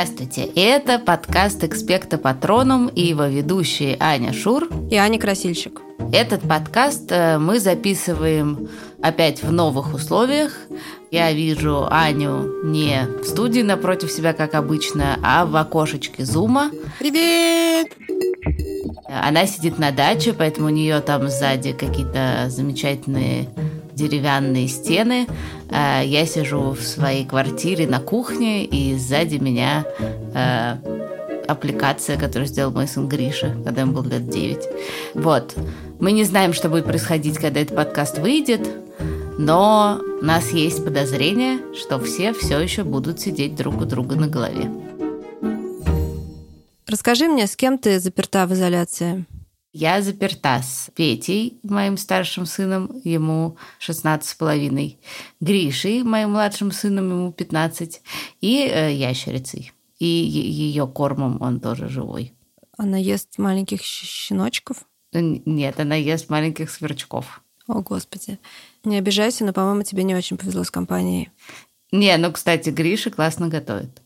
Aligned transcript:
Здравствуйте, 0.00 0.44
это 0.54 1.00
подкаст 1.00 1.64
«Экспекта 1.64 2.18
Патроном» 2.18 2.86
и 2.86 3.00
его 3.00 3.24
ведущие 3.24 3.96
Аня 3.98 4.32
Шур 4.32 4.68
и 4.92 4.94
Аня 4.94 5.18
Красильщик. 5.18 5.80
Этот 6.12 6.42
подкаст 6.42 7.10
э, 7.10 7.36
мы 7.38 7.58
записываем 7.58 8.68
опять 9.02 9.42
в 9.42 9.50
новых 9.50 9.92
условиях. 9.92 10.52
Я 11.10 11.32
вижу 11.32 11.88
Аню 11.90 12.62
не 12.62 13.08
в 13.20 13.24
студии 13.24 13.62
напротив 13.62 14.12
себя, 14.12 14.34
как 14.34 14.54
обычно, 14.54 15.18
а 15.24 15.44
в 15.44 15.56
окошечке 15.56 16.24
Зума. 16.24 16.70
Привет! 17.00 17.88
Она 19.08 19.46
сидит 19.46 19.80
на 19.80 19.90
даче, 19.90 20.32
поэтому 20.32 20.68
у 20.68 20.70
нее 20.70 21.00
там 21.00 21.28
сзади 21.28 21.72
какие-то 21.72 22.44
замечательные 22.50 23.48
деревянные 23.98 24.68
стены. 24.68 25.26
А 25.70 26.02
я 26.02 26.24
сижу 26.24 26.70
в 26.70 26.82
своей 26.82 27.24
квартире 27.26 27.86
на 27.86 28.00
кухне, 28.00 28.64
и 28.64 28.96
сзади 28.96 29.36
меня 29.36 29.84
э, 30.34 30.76
аппликация, 31.48 32.16
которую 32.16 32.46
сделал 32.46 32.72
мой 32.72 32.86
сын 32.86 33.08
Гриша, 33.08 33.56
когда 33.64 33.82
ему 33.82 33.92
было 33.92 34.08
лет 34.08 34.28
9. 34.28 34.58
Вот. 35.14 35.54
Мы 35.98 36.12
не 36.12 36.24
знаем, 36.24 36.52
что 36.52 36.68
будет 36.68 36.84
происходить, 36.84 37.38
когда 37.38 37.60
этот 37.60 37.74
подкаст 37.76 38.18
выйдет, 38.18 38.68
но 39.38 40.00
у 40.20 40.24
нас 40.24 40.50
есть 40.50 40.84
подозрение, 40.84 41.58
что 41.74 41.98
все 41.98 42.32
все 42.32 42.58
еще 42.58 42.84
будут 42.84 43.20
сидеть 43.20 43.56
друг 43.56 43.80
у 43.80 43.84
друга 43.84 44.16
на 44.16 44.28
голове. 44.28 44.70
Расскажи 46.86 47.28
мне, 47.28 47.46
с 47.46 47.54
кем 47.54 47.78
ты 47.78 48.00
заперта 48.00 48.46
в 48.46 48.54
изоляции? 48.54 49.26
Я 49.72 50.00
заперта 50.00 50.62
с 50.62 50.90
Петей, 50.94 51.60
моим 51.62 51.98
старшим 51.98 52.46
сыном, 52.46 53.00
ему 53.04 53.58
16 53.80 54.28
с 54.28 54.34
половиной, 54.34 54.98
Гришей, 55.40 56.02
моим 56.02 56.30
младшим 56.30 56.72
сыном, 56.72 57.10
ему 57.10 57.32
15, 57.32 58.00
и 58.40 58.66
э, 58.66 58.94
ящерицей. 58.94 59.72
И 59.98 60.06
ее 60.06 60.86
кормом 60.86 61.42
он 61.42 61.60
тоже 61.60 61.88
живой. 61.88 62.32
Она 62.78 62.96
ест 62.96 63.36
маленьких 63.36 63.82
щеночков? 63.82 64.86
Нет, 65.12 65.80
она 65.80 65.96
ест 65.96 66.30
маленьких 66.30 66.70
сверчков. 66.70 67.42
О, 67.66 67.82
Господи. 67.82 68.38
Не 68.84 68.96
обижайся, 68.96 69.44
но, 69.44 69.52
по-моему, 69.52 69.82
тебе 69.82 70.02
не 70.02 70.14
очень 70.14 70.38
повезло 70.38 70.64
с 70.64 70.70
компанией. 70.70 71.30
Не, 71.92 72.16
ну, 72.16 72.32
кстати, 72.32 72.70
Гриша 72.70 73.10
классно 73.10 73.48
готовит. 73.48 74.02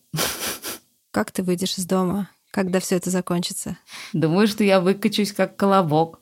Как 1.12 1.30
ты 1.30 1.42
выйдешь 1.42 1.78
из 1.78 1.86
дома? 1.86 2.30
Когда 2.52 2.78
все 2.78 2.96
это 2.96 3.10
закончится? 3.10 3.76
Думаю, 4.12 4.46
что 4.46 4.62
я 4.62 4.80
выкачусь 4.80 5.32
как 5.32 5.56
колобок. 5.56 6.20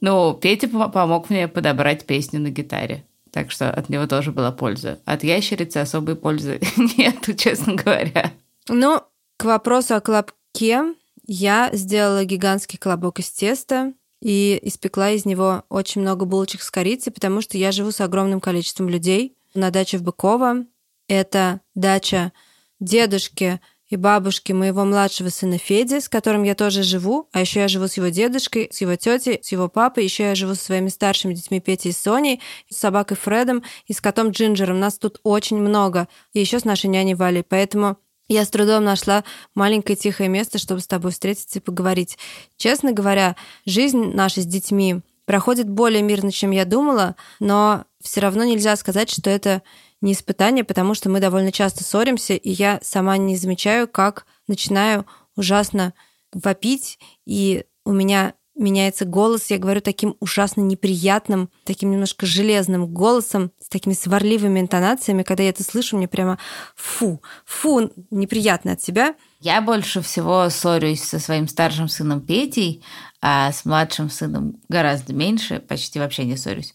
Ну, 0.00 0.34
Петя 0.34 0.68
помог 0.68 1.30
мне 1.30 1.48
подобрать 1.48 2.04
песню 2.04 2.38
на 2.38 2.50
гитаре. 2.50 3.06
Так 3.30 3.50
что 3.50 3.70
от 3.70 3.88
него 3.88 4.06
тоже 4.06 4.32
была 4.32 4.52
польза. 4.52 5.00
От 5.06 5.24
ящерицы 5.24 5.78
особой 5.78 6.14
пользы 6.14 6.60
нету, 6.76 7.32
честно 7.32 7.74
говоря. 7.74 8.32
Ну, 8.68 9.00
к 9.38 9.44
вопросу 9.44 9.94
о 9.94 10.00
колобке. 10.02 10.94
Я 11.26 11.70
сделала 11.72 12.24
гигантский 12.24 12.78
колобок 12.78 13.20
из 13.20 13.30
теста 13.30 13.94
и 14.20 14.58
испекла 14.62 15.10
из 15.10 15.24
него 15.24 15.64
очень 15.70 16.02
много 16.02 16.26
булочек 16.26 16.60
с 16.60 16.70
корицей, 16.70 17.10
потому 17.10 17.40
что 17.40 17.56
я 17.56 17.72
живу 17.72 17.90
с 17.90 18.02
огромным 18.02 18.40
количеством 18.42 18.90
людей 18.90 19.34
на 19.54 19.70
даче 19.70 19.96
в 19.96 20.02
Быково. 20.02 20.66
Это 21.08 21.60
дача 21.74 22.32
дедушки 22.78 23.60
и 23.94 23.96
бабушки 23.96 24.52
моего 24.52 24.84
младшего 24.84 25.28
сына 25.28 25.56
Феди, 25.56 26.00
с 26.00 26.08
которым 26.08 26.42
я 26.42 26.54
тоже 26.54 26.82
живу, 26.82 27.28
а 27.32 27.40
еще 27.40 27.60
я 27.60 27.68
живу 27.68 27.86
с 27.86 27.96
его 27.96 28.08
дедушкой, 28.08 28.68
с 28.72 28.80
его 28.80 28.96
тетей, 28.96 29.38
с 29.40 29.52
его 29.52 29.68
папой, 29.68 30.04
еще 30.04 30.24
я 30.24 30.34
живу 30.34 30.54
со 30.54 30.64
своими 30.64 30.88
старшими 30.88 31.32
детьми 31.32 31.60
Петей 31.60 31.90
и 31.90 31.94
Соней, 31.94 32.40
с 32.68 32.76
собакой 32.76 33.16
Фредом 33.16 33.62
и 33.86 33.92
с 33.92 34.00
котом 34.00 34.30
Джинджером. 34.30 34.80
Нас 34.80 34.98
тут 34.98 35.20
очень 35.22 35.58
много. 35.58 36.08
И 36.32 36.40
еще 36.40 36.58
с 36.58 36.64
нашей 36.64 36.86
няней 36.86 37.14
Валей. 37.14 37.44
Поэтому 37.44 37.98
я 38.26 38.44
с 38.44 38.50
трудом 38.50 38.84
нашла 38.84 39.22
маленькое 39.54 39.96
тихое 39.96 40.28
место, 40.28 40.58
чтобы 40.58 40.80
с 40.80 40.86
тобой 40.86 41.12
встретиться 41.12 41.60
и 41.60 41.62
поговорить. 41.62 42.18
Честно 42.56 42.92
говоря, 42.92 43.36
жизнь 43.64 44.12
наша 44.12 44.40
с 44.40 44.46
детьми 44.46 45.02
проходит 45.24 45.68
более 45.68 46.02
мирно, 46.02 46.32
чем 46.32 46.50
я 46.50 46.64
думала, 46.64 47.16
но 47.38 47.84
все 48.02 48.20
равно 48.20 48.44
нельзя 48.44 48.74
сказать, 48.76 49.10
что 49.10 49.30
это 49.30 49.62
не 50.04 50.12
испытание, 50.12 50.64
потому 50.64 50.94
что 50.94 51.08
мы 51.08 51.18
довольно 51.18 51.50
часто 51.50 51.82
ссоримся, 51.82 52.34
и 52.34 52.50
я 52.50 52.78
сама 52.82 53.16
не 53.16 53.36
замечаю, 53.36 53.88
как 53.88 54.26
начинаю 54.46 55.06
ужасно 55.34 55.94
вопить, 56.32 56.98
и 57.24 57.64
у 57.84 57.92
меня 57.92 58.34
меняется 58.54 59.04
голос, 59.04 59.50
я 59.50 59.58
говорю 59.58 59.80
таким 59.80 60.14
ужасно 60.20 60.60
неприятным, 60.60 61.50
таким 61.64 61.90
немножко 61.90 62.26
железным 62.26 62.86
голосом, 62.86 63.50
с 63.58 63.68
такими 63.68 63.94
сварливыми 63.94 64.60
интонациями, 64.60 65.22
когда 65.22 65.42
я 65.42 65.48
это 65.48 65.64
слышу, 65.64 65.96
мне 65.96 66.06
прямо 66.06 66.38
фу, 66.76 67.20
фу, 67.44 67.90
неприятно 68.10 68.72
от 68.72 68.82
себя. 68.82 69.14
Я 69.40 69.60
больше 69.60 70.02
всего 70.02 70.48
ссорюсь 70.50 71.02
со 71.02 71.18
своим 71.18 71.48
старшим 71.48 71.88
сыном 71.88 72.20
Петей, 72.20 72.84
а 73.20 73.50
с 73.50 73.64
младшим 73.64 74.08
сыном 74.08 74.60
гораздо 74.68 75.14
меньше, 75.14 75.60
почти 75.60 75.98
вообще 75.98 76.24
не 76.24 76.36
ссорюсь. 76.36 76.74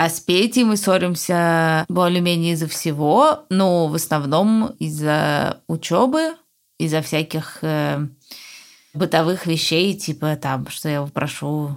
А 0.00 0.08
с 0.08 0.18
Петей 0.18 0.64
мы 0.64 0.78
ссоримся 0.78 1.84
более-менее 1.90 2.54
из-за 2.54 2.66
всего, 2.68 3.44
но 3.50 3.86
в 3.86 3.94
основном 3.94 4.68
из-за 4.78 5.60
учебы, 5.66 6.36
из-за 6.78 7.02
всяких 7.02 7.58
э, 7.60 8.06
бытовых 8.94 9.44
вещей, 9.44 9.94
типа 9.94 10.36
там, 10.36 10.66
что 10.70 10.88
я 10.88 10.94
его 10.94 11.06
прошу 11.08 11.76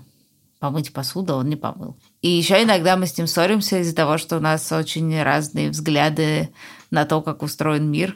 помыть 0.60 0.94
посуду, 0.94 1.34
он 1.36 1.50
не 1.50 1.58
помыл. 1.58 1.98
И 2.22 2.30
еще 2.30 2.64
иногда 2.64 2.96
мы 2.96 3.08
с 3.08 3.18
ним 3.18 3.28
ссоримся 3.28 3.80
из-за 3.80 3.94
того, 3.94 4.18
что 4.18 4.38
у 4.38 4.40
нас 4.40 4.72
очень 4.72 5.22
разные 5.22 5.70
взгляды 5.70 6.50
на 6.92 7.04
то, 7.04 7.22
как 7.22 7.44
устроен 7.44 7.92
мир. 7.92 8.16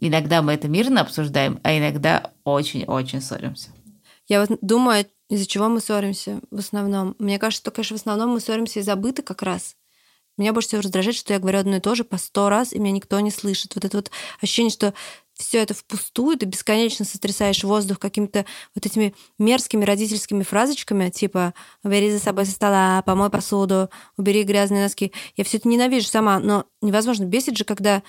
Иногда 0.00 0.42
мы 0.42 0.52
это 0.52 0.68
мирно 0.68 1.00
обсуждаем, 1.00 1.60
а 1.62 1.78
иногда 1.78 2.30
очень-очень 2.44 3.22
ссоримся. 3.22 3.70
Я 4.28 4.44
вот 4.44 4.58
думаю, 4.60 5.06
из-за 5.28 5.46
чего 5.46 5.68
мы 5.68 5.80
ссоримся 5.80 6.40
в 6.50 6.58
основном. 6.58 7.16
Мне 7.18 7.38
кажется, 7.38 7.62
что, 7.62 7.70
конечно, 7.70 7.96
в 7.96 8.00
основном 8.00 8.30
мы 8.30 8.40
ссоримся 8.40 8.80
из-за 8.80 8.96
быта 8.96 9.22
как 9.22 9.42
раз. 9.42 9.76
Меня 10.38 10.52
больше 10.52 10.68
всего 10.68 10.82
раздражает, 10.82 11.16
что 11.16 11.32
я 11.32 11.38
говорю 11.38 11.60
одно 11.60 11.76
и 11.76 11.80
то 11.80 11.94
же 11.94 12.04
по 12.04 12.18
сто 12.18 12.50
раз, 12.50 12.72
и 12.72 12.78
меня 12.78 12.92
никто 12.92 13.18
не 13.20 13.30
слышит. 13.30 13.74
Вот 13.74 13.84
это 13.84 13.96
вот 13.96 14.10
ощущение, 14.40 14.70
что 14.70 14.92
все 15.32 15.58
это 15.58 15.74
впустую, 15.74 16.38
ты 16.38 16.46
бесконечно 16.46 17.04
сотрясаешь 17.04 17.62
воздух 17.62 17.98
какими-то 17.98 18.46
вот 18.74 18.86
этими 18.86 19.14
мерзкими 19.38 19.84
родительскими 19.84 20.42
фразочками, 20.42 21.10
типа 21.10 21.54
«убери 21.82 22.10
за 22.10 22.18
собой 22.18 22.46
со 22.46 22.52
стола», 22.52 23.02
«помой 23.02 23.30
посуду», 23.30 23.90
«убери 24.16 24.44
грязные 24.44 24.82
носки». 24.82 25.12
Я 25.36 25.44
все 25.44 25.58
это 25.58 25.68
ненавижу 25.68 26.06
сама, 26.06 26.38
но 26.38 26.64
невозможно. 26.80 27.24
Бесит 27.24 27.56
же, 27.56 27.64
когда 27.64 28.02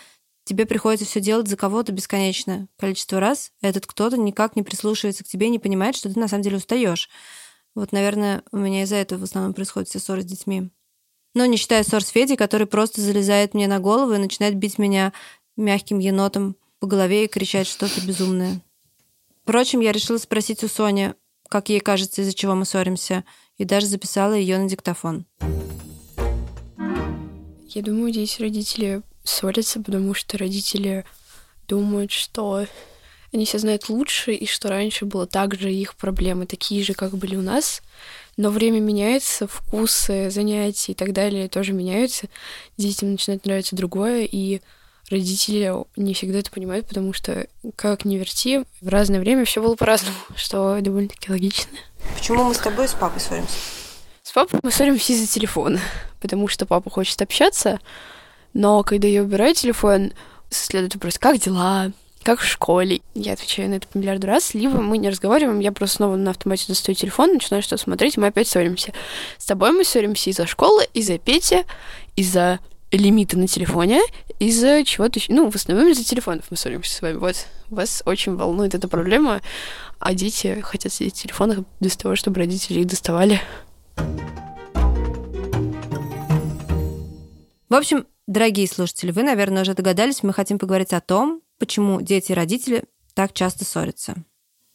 тебе 0.48 0.66
приходится 0.66 1.06
все 1.06 1.20
делать 1.20 1.48
за 1.48 1.58
кого-то 1.58 1.92
бесконечное 1.92 2.68
количество 2.80 3.20
раз, 3.20 3.52
а 3.62 3.68
этот 3.68 3.86
кто-то 3.86 4.18
никак 4.18 4.56
не 4.56 4.64
прислушивается 4.64 5.24
к 5.24 5.28
тебе, 5.28 5.50
не 5.50 5.60
понимает, 5.60 5.96
что 5.96 6.12
ты 6.12 6.20
на 6.20 6.28
самом 6.28 6.44
деле 6.44 6.58
устаешь. 6.58 7.10
Вот, 7.76 7.92
наверное, 7.92 8.44
у 8.52 8.58
меня 8.58 8.84
из-за 8.84 8.96
этого 8.96 9.20
в 9.20 9.24
основном 9.24 9.54
происходят 9.54 9.90
все 9.90 10.00
ссоры 10.00 10.22
с 10.22 10.26
детьми. 10.26 10.72
Но 11.36 11.46
не 11.46 11.58
считая 11.58 11.84
ссор 11.84 12.04
с 12.04 12.08
Федей, 12.08 12.38
который 12.38 12.66
просто 12.66 13.02
залезает 13.02 13.54
мне 13.54 13.68
на 13.68 13.80
голову 13.80 14.14
и 14.14 14.18
начинает 14.18 14.56
бить 14.56 14.80
меня 14.80 15.14
мягким 15.56 16.00
енотом 16.00 16.56
по 16.80 16.88
голове 16.88 17.26
и 17.26 17.28
кричать 17.28 17.68
что-то 17.68 18.02
безумное. 18.02 18.62
Впрочем, 19.44 19.82
я 19.82 19.92
решила 19.92 20.18
спросить 20.18 20.64
у 20.64 20.68
Сони, 20.68 21.14
как 21.50 21.70
ей 21.70 21.80
кажется, 21.80 22.22
из-за 22.22 22.34
чего 22.34 22.56
мы 22.56 22.66
ссоримся, 22.66 23.24
и 23.58 23.66
даже 23.66 23.86
записала 23.86 24.34
ее 24.34 24.58
на 24.58 24.68
диктофон. 24.68 25.26
Я 27.70 27.82
думаю, 27.84 28.12
здесь 28.12 28.40
родители 28.40 29.04
ссорятся, 29.28 29.82
потому 29.82 30.14
что 30.14 30.38
родители 30.38 31.06
думают, 31.68 32.12
что 32.12 32.66
они 33.34 33.46
все 33.46 33.60
знают 33.60 33.90
лучше, 33.90 34.34
и 34.34 34.46
что 34.46 34.70
раньше 34.70 35.06
было 35.06 35.28
так 35.28 35.56
же, 35.56 35.72
их 35.72 35.96
проблемы 35.96 36.46
такие 36.46 36.84
же, 36.84 36.94
как 36.94 37.18
были 37.18 37.36
у 37.36 37.42
нас. 37.42 37.82
Но 38.38 38.50
время 38.50 38.80
меняется, 38.80 39.48
вкусы, 39.48 40.30
занятия 40.30 40.94
и 40.94 40.96
так 40.96 41.12
далее 41.12 41.50
тоже 41.50 41.74
меняются. 41.74 42.28
Детям 42.78 43.12
начинает 43.12 43.46
нравиться 43.46 43.76
другое, 43.76 44.24
и 44.24 44.62
родители 45.10 45.74
не 45.96 46.14
всегда 46.14 46.40
это 46.40 46.52
понимают, 46.52 46.88
потому 46.88 47.14
что, 47.14 47.48
как 47.76 48.06
ни 48.06 48.18
верти, 48.18 48.64
в 48.82 48.88
разное 48.88 49.20
время 49.20 49.46
все 49.46 49.62
было 49.62 49.76
по-разному, 49.76 50.18
что 50.36 50.80
довольно-таки 50.80 51.32
логично. 51.32 51.78
Почему 52.16 52.44
мы 52.44 52.54
с 52.54 52.60
тобой 52.60 52.88
с 52.88 52.94
папой 52.94 53.20
ссоримся? 53.20 53.56
С 54.24 54.32
папой 54.32 54.60
мы 54.62 54.72
ссоримся 54.72 55.14
из-за 55.14 55.28
телефона, 55.28 55.80
потому 56.22 56.48
что 56.48 56.66
папа 56.66 56.90
хочет 56.90 57.22
общаться, 57.22 57.80
но 58.58 58.82
когда 58.82 59.08
я 59.08 59.22
убираю 59.22 59.54
телефон, 59.54 60.14
следует 60.50 60.96
вопрос, 60.96 61.20
как 61.20 61.38
дела, 61.38 61.92
как 62.24 62.40
в 62.40 62.44
школе. 62.46 63.02
Я 63.14 63.34
отвечаю 63.34 63.70
на 63.70 63.76
это 63.76 63.88
по 63.88 64.00
миллиарду 64.00 64.26
раз, 64.26 64.56
либо 64.56 64.82
мы 64.82 64.98
не 64.98 65.10
разговариваем, 65.10 65.60
я 65.60 65.72
просто 65.72 65.98
снова 65.98 66.16
на 66.16 66.32
автомате 66.32 66.66
достаю 66.68 66.96
телефон, 66.96 67.34
начинаю 67.34 67.62
что-то 67.62 67.84
смотреть, 67.84 68.18
мы 68.18 68.26
опять 68.26 68.48
ссоримся. 68.48 68.94
С 69.38 69.46
тобой 69.46 69.74
мы 69.74 69.84
ссоримся 69.84 70.32
из-за 70.32 70.48
школы, 70.48 70.88
из-за 70.96 71.20
Пети, 71.20 71.66
из-за 72.16 72.58
лимита 72.92 73.38
на 73.38 73.48
телефоне, 73.48 74.02
из-за 74.40 74.84
чего-то. 74.84 75.20
Ну, 75.28 75.52
в 75.52 75.56
основном 75.56 75.90
из-за 75.90 76.04
телефонов 76.04 76.46
мы 76.50 76.58
ссоримся 76.58 76.96
с 76.96 77.02
вами. 77.04 77.18
Вот, 77.18 77.36
вас 77.70 78.02
очень 78.08 78.38
волнует 78.38 78.74
эта 78.74 78.88
проблема, 78.88 79.42
а 80.00 80.16
дети 80.16 80.62
хотят 80.62 80.92
сидеть 80.92 81.16
в 81.16 81.22
телефонах 81.22 81.60
без 81.80 81.96
того, 81.96 82.16
чтобы 82.16 82.40
родители 82.40 82.80
их 82.80 82.88
доставали. 82.88 83.40
В 87.70 87.76
общем, 87.76 88.08
Дорогие 88.28 88.68
слушатели, 88.68 89.12
вы, 89.12 89.24
наверное, 89.24 89.62
уже 89.62 89.74
догадались, 89.74 90.22
мы 90.22 90.34
хотим 90.34 90.60
поговорить 90.60 90.92
о 90.92 91.00
том, 91.00 91.42
почему 91.60 92.02
дети 92.02 92.34
и 92.34 92.36
родители 92.36 92.84
так 93.14 93.32
часто 93.32 93.64
ссорятся. 93.64 94.16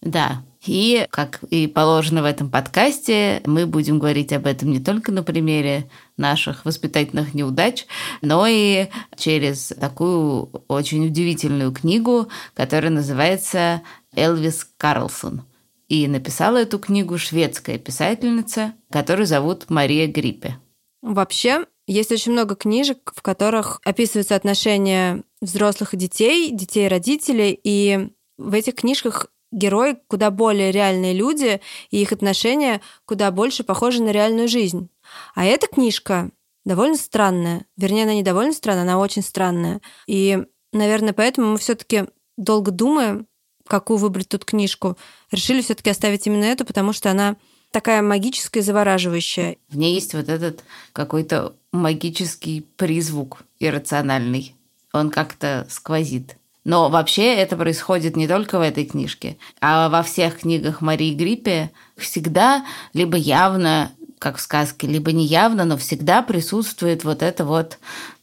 Да, 0.00 0.42
и, 0.66 1.06
как 1.10 1.42
и 1.44 1.66
положено 1.66 2.22
в 2.22 2.24
этом 2.24 2.50
подкасте, 2.50 3.42
мы 3.44 3.66
будем 3.66 3.98
говорить 3.98 4.32
об 4.32 4.46
этом 4.46 4.70
не 4.70 4.80
только 4.80 5.12
на 5.12 5.22
примере 5.22 5.88
наших 6.16 6.64
воспитательных 6.64 7.34
неудач, 7.34 7.86
но 8.20 8.46
и 8.48 8.88
через 9.16 9.68
такую 9.78 10.50
очень 10.66 11.06
удивительную 11.06 11.72
книгу, 11.72 12.28
которая 12.54 12.90
называется 12.90 13.82
«Элвис 14.16 14.66
Карлсон». 14.76 15.44
И 15.88 16.08
написала 16.08 16.56
эту 16.56 16.78
книгу 16.78 17.18
шведская 17.18 17.78
писательница, 17.78 18.72
которую 18.90 19.26
зовут 19.26 19.68
Мария 19.68 20.08
Гриппе. 20.08 20.56
Вообще, 21.02 21.66
есть 21.86 22.12
очень 22.12 22.32
много 22.32 22.54
книжек, 22.54 23.12
в 23.14 23.22
которых 23.22 23.80
описываются 23.84 24.36
отношения 24.36 25.24
взрослых 25.40 25.94
и 25.94 25.96
детей, 25.96 26.50
детей 26.50 26.86
и 26.86 26.88
родителей, 26.88 27.58
и 27.62 28.10
в 28.38 28.54
этих 28.54 28.76
книжках 28.76 29.26
герои 29.50 29.96
куда 30.06 30.30
более 30.30 30.72
реальные 30.72 31.12
люди, 31.12 31.60
и 31.90 32.00
их 32.00 32.12
отношения 32.12 32.80
куда 33.04 33.30
больше 33.30 33.64
похожи 33.64 34.02
на 34.02 34.10
реальную 34.10 34.48
жизнь. 34.48 34.88
А 35.34 35.44
эта 35.44 35.66
книжка 35.66 36.30
довольно 36.64 36.96
странная. 36.96 37.66
Вернее, 37.76 38.04
она 38.04 38.14
не 38.14 38.22
довольно 38.22 38.52
странная, 38.52 38.82
она 38.82 38.98
очень 38.98 39.22
странная. 39.22 39.80
И, 40.06 40.44
наверное, 40.72 41.12
поэтому 41.12 41.52
мы 41.52 41.58
все-таки 41.58 42.04
долго 42.36 42.70
думаем, 42.70 43.26
какую 43.66 43.98
выбрать 43.98 44.28
тут 44.28 44.44
книжку. 44.44 44.96
Решили 45.30 45.60
все-таки 45.60 45.90
оставить 45.90 46.26
именно 46.26 46.44
эту, 46.44 46.64
потому 46.64 46.92
что 46.92 47.10
она 47.10 47.36
такая 47.72 48.02
магическая 48.02 48.62
завораживающая. 48.62 49.56
В 49.68 49.76
ней 49.76 49.94
есть 49.94 50.14
вот 50.14 50.28
этот 50.28 50.62
какой-то 50.92 51.54
магический 51.72 52.64
призвук 52.76 53.42
иррациональный. 53.58 54.54
Он 54.92 55.10
как-то 55.10 55.66
сквозит. 55.68 56.36
Но 56.64 56.90
вообще 56.90 57.34
это 57.34 57.56
происходит 57.56 58.14
не 58.14 58.28
только 58.28 58.58
в 58.58 58.62
этой 58.62 58.84
книжке, 58.84 59.36
а 59.60 59.88
во 59.88 60.04
всех 60.04 60.40
книгах 60.40 60.80
Марии 60.80 61.12
Гриппе 61.12 61.72
всегда 61.96 62.64
либо 62.92 63.16
явно, 63.16 63.90
как 64.20 64.36
в 64.36 64.40
сказке, 64.40 64.86
либо 64.86 65.10
неявно, 65.10 65.64
но 65.64 65.76
всегда 65.76 66.22
присутствует 66.22 67.02
вот 67.02 67.22
это 67.22 67.44
вот 67.44 67.78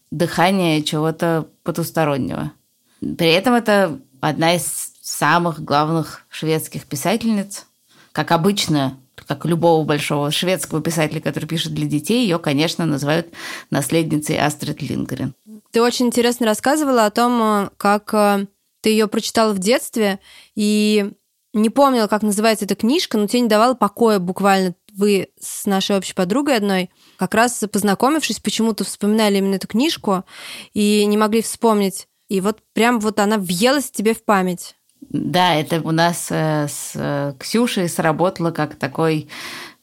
дыхание 0.09 0.83
чего-то 0.83 1.47
потустороннего. 1.63 2.53
При 3.01 3.29
этом 3.29 3.55
это 3.55 3.99
одна 4.21 4.55
из 4.55 4.93
самых 5.01 5.61
главных 5.61 6.25
шведских 6.29 6.85
писательниц. 6.85 7.65
Как 8.13 8.31
обычно, 8.31 8.97
как 9.29 9.45
любого 9.45 9.85
большого 9.85 10.31
шведского 10.31 10.81
писателя, 10.81 11.21
который 11.21 11.45
пишет 11.45 11.75
для 11.75 11.85
детей, 11.85 12.23
ее, 12.23 12.39
конечно, 12.39 12.87
называют 12.87 13.27
наследницей 13.69 14.39
Астрид 14.39 14.81
Лингрен. 14.81 15.35
Ты 15.71 15.83
очень 15.83 16.07
интересно 16.07 16.47
рассказывала 16.47 17.05
о 17.05 17.11
том, 17.11 17.39
э, 17.43 17.69
как 17.77 18.11
э, 18.15 18.47
ты 18.81 18.89
ее 18.89 19.07
прочитала 19.07 19.53
в 19.53 19.59
детстве, 19.59 20.19
и 20.55 21.11
не 21.53 21.69
помнила, 21.69 22.07
как 22.07 22.23
называется 22.23 22.65
эта 22.65 22.73
книжка, 22.73 23.19
но 23.19 23.27
тебе 23.27 23.41
не 23.41 23.47
давала 23.47 23.75
покоя 23.75 24.17
буквально 24.17 24.73
вы 24.95 25.29
с 25.39 25.67
нашей 25.67 25.95
общей 25.95 26.15
подругой 26.15 26.57
одной, 26.57 26.89
как 27.17 27.35
раз 27.35 27.63
познакомившись, 27.71 28.39
почему-то 28.39 28.83
вспоминали 28.83 29.37
именно 29.37 29.55
эту 29.55 29.67
книжку 29.67 30.25
и 30.73 31.05
не 31.05 31.17
могли 31.17 31.43
вспомнить. 31.43 32.07
И 32.29 32.41
вот 32.41 32.61
прям 32.73 32.99
вот 32.99 33.19
она 33.19 33.37
въелась 33.37 33.91
тебе 33.91 34.15
в 34.15 34.25
память. 34.25 34.75
Да, 35.01 35.55
это 35.55 35.81
у 35.81 35.91
нас 35.91 36.27
э, 36.29 36.67
с 36.67 37.35
Ксюшей 37.39 37.89
сработало 37.89 38.51
как 38.51 38.75
такой 38.75 39.27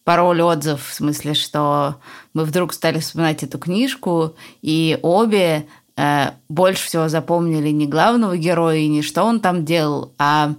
пароль-отзыв, 0.05 0.89
в 0.89 0.95
смысле, 0.95 1.35
что 1.35 1.97
мы 2.33 2.45
вдруг 2.45 2.73
стали 2.73 3.01
вспоминать 3.01 3.43
эту 3.43 3.59
книжку, 3.59 4.37
и 4.63 4.99
обе 5.03 5.67
э, 5.97 6.31
больше 6.49 6.87
всего 6.87 7.09
запомнили 7.09 7.71
не 7.71 7.89
главного 7.89 8.37
героя 8.37 8.77
и 8.77 8.89
не 8.89 9.03
что 9.03 9.25
он 9.25 9.41
там 9.41 9.65
делал, 9.65 10.13
а 10.17 10.55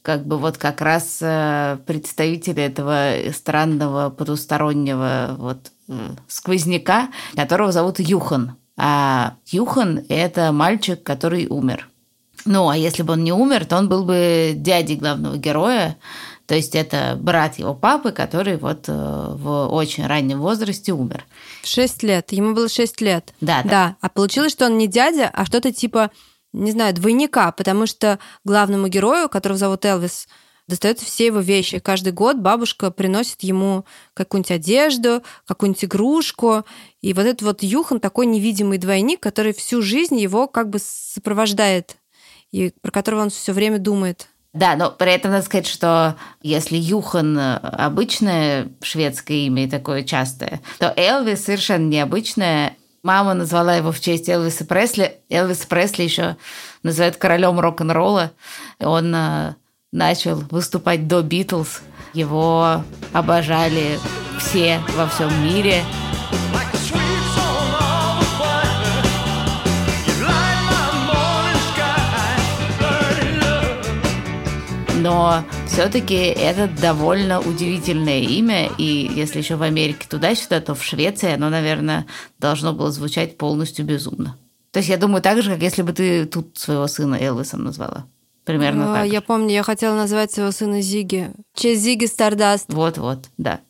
как 0.00 0.26
бы 0.26 0.38
вот 0.38 0.56
как 0.56 0.80
раз 0.80 1.18
э, 1.20 1.76
представители 1.86 2.62
этого 2.62 3.12
странного 3.34 4.08
потустороннего 4.08 5.36
вот 5.36 5.72
э, 5.88 5.92
сквозняка, 6.26 7.10
которого 7.36 7.72
зовут 7.72 8.00
Юхан. 8.00 8.56
А 8.78 9.34
Юхан– 9.46 10.04
это 10.08 10.52
мальчик, 10.52 11.02
который 11.02 11.46
умер. 11.48 11.89
Ну, 12.44 12.68
а 12.68 12.76
если 12.76 13.02
бы 13.02 13.14
он 13.14 13.24
не 13.24 13.32
умер, 13.32 13.66
то 13.66 13.76
он 13.76 13.88
был 13.88 14.04
бы 14.04 14.52
дядей 14.54 14.96
главного 14.96 15.36
героя, 15.36 15.96
то 16.50 16.56
есть 16.56 16.74
это 16.74 17.16
брат 17.16 17.60
его 17.60 17.74
папы, 17.74 18.10
который 18.10 18.56
вот 18.56 18.86
э, 18.88 18.92
в 18.92 19.68
очень 19.72 20.04
раннем 20.04 20.40
возрасте 20.40 20.92
умер. 20.92 21.24
Шесть 21.62 22.02
лет. 22.02 22.32
Ему 22.32 22.54
было 22.54 22.68
шесть 22.68 23.00
лет. 23.00 23.32
Да, 23.40 23.62
да. 23.62 23.68
Да. 23.68 23.96
А 24.00 24.08
получилось, 24.08 24.50
что 24.50 24.66
он 24.66 24.76
не 24.76 24.88
дядя, 24.88 25.30
а 25.32 25.46
что-то 25.46 25.72
типа, 25.72 26.10
не 26.52 26.72
знаю, 26.72 26.92
двойника, 26.92 27.52
потому 27.52 27.86
что 27.86 28.18
главному 28.44 28.88
герою, 28.88 29.28
которого 29.28 29.58
зовут 29.58 29.84
Элвис, 29.84 30.26
достаются 30.66 31.04
все 31.04 31.26
его 31.26 31.38
вещи. 31.38 31.78
Каждый 31.78 32.12
год 32.12 32.38
бабушка 32.38 32.90
приносит 32.90 33.44
ему 33.44 33.84
какую-нибудь 34.14 34.50
одежду, 34.50 35.22
какую-нибудь 35.46 35.84
игрушку. 35.84 36.64
И 37.00 37.12
вот 37.12 37.26
этот 37.26 37.42
вот 37.42 37.62
Юхан 37.62 38.00
такой 38.00 38.26
невидимый 38.26 38.78
двойник, 38.78 39.20
который 39.20 39.52
всю 39.52 39.82
жизнь 39.82 40.16
его 40.16 40.48
как 40.48 40.68
бы 40.68 40.80
сопровождает 40.80 41.96
и 42.52 42.72
про 42.80 42.90
которого 42.90 43.22
он 43.22 43.30
все 43.30 43.52
время 43.52 43.78
думает. 43.78 44.28
Да, 44.52 44.74
но 44.74 44.90
при 44.90 45.12
этом 45.12 45.30
надо 45.30 45.44
сказать, 45.44 45.66
что 45.66 46.16
если 46.42 46.76
Юхан 46.76 47.38
обычное 47.38 48.68
шведское 48.82 49.36
имя 49.46 49.64
и 49.64 49.70
такое 49.70 50.02
частое, 50.02 50.60
то 50.78 50.92
Элвис 50.96 51.44
совершенно 51.44 51.86
необычное. 51.86 52.76
Мама 53.02 53.34
назвала 53.34 53.76
его 53.76 53.92
в 53.92 54.00
честь 54.00 54.28
Элвиса 54.28 54.64
Пресли. 54.64 55.20
Элвис 55.30 55.58
Пресли 55.58 56.02
еще 56.02 56.36
называют 56.82 57.16
королем 57.16 57.60
рок-н-ролла. 57.60 58.32
Он 58.80 59.14
э, 59.14 59.54
начал 59.92 60.42
выступать 60.50 61.06
до 61.06 61.22
Битлз. 61.22 61.80
Его 62.12 62.82
обожали 63.12 63.98
все 64.38 64.80
во 64.96 65.06
всем 65.06 65.30
мире. 65.44 65.82
Но 75.00 75.44
все-таки 75.66 76.14
это 76.14 76.68
довольно 76.68 77.40
удивительное 77.40 78.20
имя, 78.20 78.70
и 78.78 79.10
если 79.14 79.38
еще 79.38 79.56
в 79.56 79.62
Америке 79.62 80.06
туда-сюда, 80.08 80.60
то 80.60 80.74
в 80.74 80.84
Швеции 80.84 81.32
оно, 81.32 81.48
наверное, 81.48 82.06
должно 82.38 82.72
было 82.72 82.90
звучать 82.90 83.38
полностью 83.38 83.84
безумно. 83.84 84.36
То 84.72 84.78
есть 84.78 84.88
я 84.88 84.96
думаю 84.96 85.22
так 85.22 85.42
же, 85.42 85.50
как 85.50 85.62
если 85.62 85.82
бы 85.82 85.92
ты 85.92 86.26
тут 86.26 86.56
своего 86.56 86.86
сына 86.86 87.16
Элвисом 87.20 87.64
назвала. 87.64 88.06
Примерно 88.44 88.92
а, 88.92 89.02
так. 89.02 89.12
Я 89.12 89.20
помню, 89.20 89.52
я 89.52 89.62
хотела 89.62 89.94
назвать 89.94 90.32
своего 90.32 90.50
сына 90.50 90.80
Зиги. 90.80 91.30
Честь 91.54 91.82
Зиги 91.82 92.06
Стардаст. 92.06 92.66
Вот-вот, 92.72 93.26
да. 93.36 93.60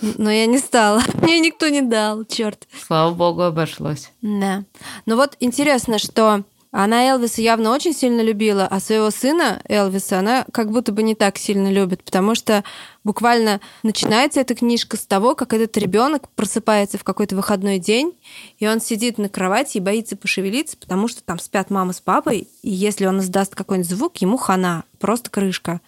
Но 0.00 0.30
я 0.30 0.46
не 0.46 0.58
стала. 0.58 1.02
Мне 1.14 1.40
никто 1.40 1.68
не 1.68 1.82
дал, 1.82 2.24
черт. 2.24 2.66
Слава 2.86 3.12
богу, 3.14 3.42
обошлось. 3.42 4.10
Да. 4.20 4.64
Ну 5.06 5.16
вот 5.16 5.36
интересно, 5.40 5.98
что 5.98 6.44
она 6.74 7.06
Элвиса 7.06 7.42
явно 7.42 7.70
очень 7.70 7.92
сильно 7.92 8.22
любила, 8.22 8.66
а 8.66 8.80
своего 8.80 9.10
сына 9.10 9.60
Элвиса 9.68 10.18
она 10.18 10.46
как 10.52 10.72
будто 10.72 10.90
бы 10.90 11.02
не 11.02 11.14
так 11.14 11.36
сильно 11.36 11.70
любит, 11.70 12.02
потому 12.02 12.34
что 12.34 12.64
буквально 13.04 13.60
начинается 13.82 14.40
эта 14.40 14.54
книжка 14.54 14.96
с 14.96 15.04
того, 15.04 15.34
как 15.34 15.52
этот 15.52 15.76
ребенок 15.76 16.30
просыпается 16.30 16.96
в 16.96 17.04
какой-то 17.04 17.36
выходной 17.36 17.78
день, 17.78 18.18
и 18.58 18.66
он 18.66 18.80
сидит 18.80 19.18
на 19.18 19.28
кровати 19.28 19.76
и 19.76 19.80
боится 19.80 20.16
пошевелиться, 20.16 20.78
потому 20.78 21.08
что 21.08 21.22
там 21.22 21.38
спят 21.38 21.68
мама 21.68 21.92
с 21.92 22.00
папой, 22.00 22.48
и 22.62 22.70
если 22.70 23.04
он 23.04 23.20
издаст 23.20 23.54
какой-нибудь 23.54 23.90
звук, 23.90 24.16
ему 24.16 24.38
хана, 24.38 24.84
просто 24.98 25.28
крышка. 25.28 25.82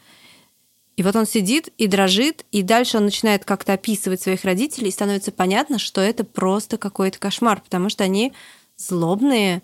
И 0.99 1.03
вот 1.03 1.17
он 1.17 1.27
сидит 1.27 1.69
и 1.79 1.87
дрожит, 1.87 2.45
и 2.53 2.63
дальше 2.63 2.99
он 2.99 3.07
начинает 3.07 3.47
как-то 3.47 3.73
описывать 3.73 4.21
своих 4.21 4.45
родителей, 4.45 4.89
и 4.89 4.93
становится 4.93 5.33
понятно, 5.33 5.79
что 5.79 6.03
это 6.03 6.25
просто 6.25 6.77
какой-то 6.77 7.19
кошмар, 7.19 7.63
потому 7.63 7.89
что 7.89 8.05
они 8.05 8.35
злобные, 8.77 9.63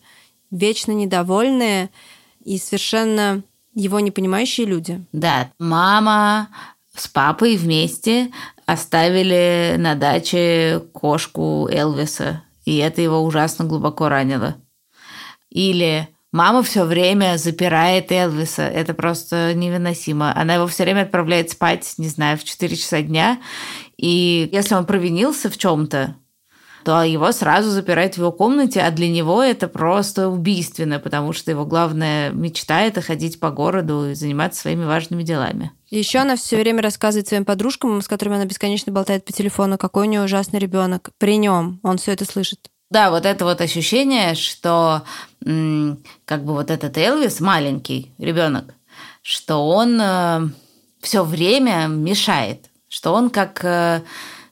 вечно 0.50 0.92
недовольные 0.92 1.90
и 2.45 2.59
совершенно 2.59 3.42
его 3.75 4.00
не 4.00 4.11
понимающие 4.11 4.66
люди. 4.66 5.04
Да, 5.12 5.52
мама 5.59 6.49
с 6.95 7.09
папой 7.09 7.57
вместе 7.57 8.30
оставили 8.66 9.76
на 9.78 9.95
даче 9.95 10.83
кошку 10.92 11.69
Элвиса, 11.71 12.42
и 12.64 12.76
это 12.76 13.00
его 13.00 13.23
ужасно 13.23 13.64
глубоко 13.64 14.09
ранило. 14.09 14.57
Или 15.50 16.09
мама 16.33 16.62
все 16.62 16.85
время 16.85 17.37
запирает 17.37 18.12
Элвиса, 18.12 18.62
это 18.62 18.95
просто 18.95 19.54
невыносимо. 19.54 20.37
Она 20.37 20.54
его 20.54 20.66
все 20.66 20.85
время 20.85 21.02
отправляет 21.02 21.50
спать, 21.50 21.95
не 21.99 22.09
знаю, 22.09 22.38
в 22.38 22.45
4 22.45 22.76
часа 22.76 23.02
дня, 23.02 23.40
и 23.97 24.49
если 24.52 24.75
он 24.75 24.87
провинился 24.87 25.50
в 25.50 25.59
чем-то, 25.59 26.16
то 26.84 27.02
его 27.02 27.32
сразу 27.32 27.70
запирают 27.70 28.14
в 28.14 28.18
его 28.18 28.32
комнате, 28.32 28.80
а 28.80 28.90
для 28.90 29.08
него 29.08 29.42
это 29.42 29.68
просто 29.68 30.28
убийственно, 30.28 30.99
потому 30.99 31.32
что 31.32 31.50
его 31.50 31.64
главная 31.64 32.30
мечта– 32.30 32.80
это 32.82 33.02
ходить 33.02 33.38
по 33.40 33.50
городу 33.50 34.10
и 34.10 34.14
заниматься 34.14 34.62
своими 34.62 34.84
важными 34.84 35.22
делами. 35.22 35.72
Еще 35.90 36.20
она 36.20 36.37
все 36.37 36.56
время 36.56 36.82
рассказывает 36.82 37.28
своим 37.28 37.44
подружкам, 37.44 38.00
с 38.00 38.08
которыми 38.08 38.37
она 38.37 38.44
бесконечно 38.46 38.92
болтает 38.92 39.25
по 39.25 39.32
телефону, 39.32 39.76
какой 39.76 40.06
у 40.06 40.10
нее 40.10 40.22
ужасный 40.22 40.60
ребенок. 40.60 41.10
При 41.18 41.37
нем 41.37 41.80
он 41.82 41.99
все 41.99 42.12
это 42.12 42.25
слышит. 42.25 42.70
Да, 42.90 43.10
вот 43.10 43.25
это 43.25 43.44
вот 43.44 43.60
ощущение, 43.60 44.34
что 44.34 45.02
как 45.44 46.44
бы 46.44 46.54
вот 46.54 46.70
этот 46.70 46.99
Элвис 46.99 47.40
маленький 47.40 48.12
ребенок, 48.18 48.75
что 49.22 49.68
он 49.68 50.00
э, 50.00 50.49
все 51.00 51.22
время 51.22 51.87
мешает, 51.87 52.66
что 52.88 53.12
он 53.12 53.30
как 53.30 53.64
э, 53.64 54.02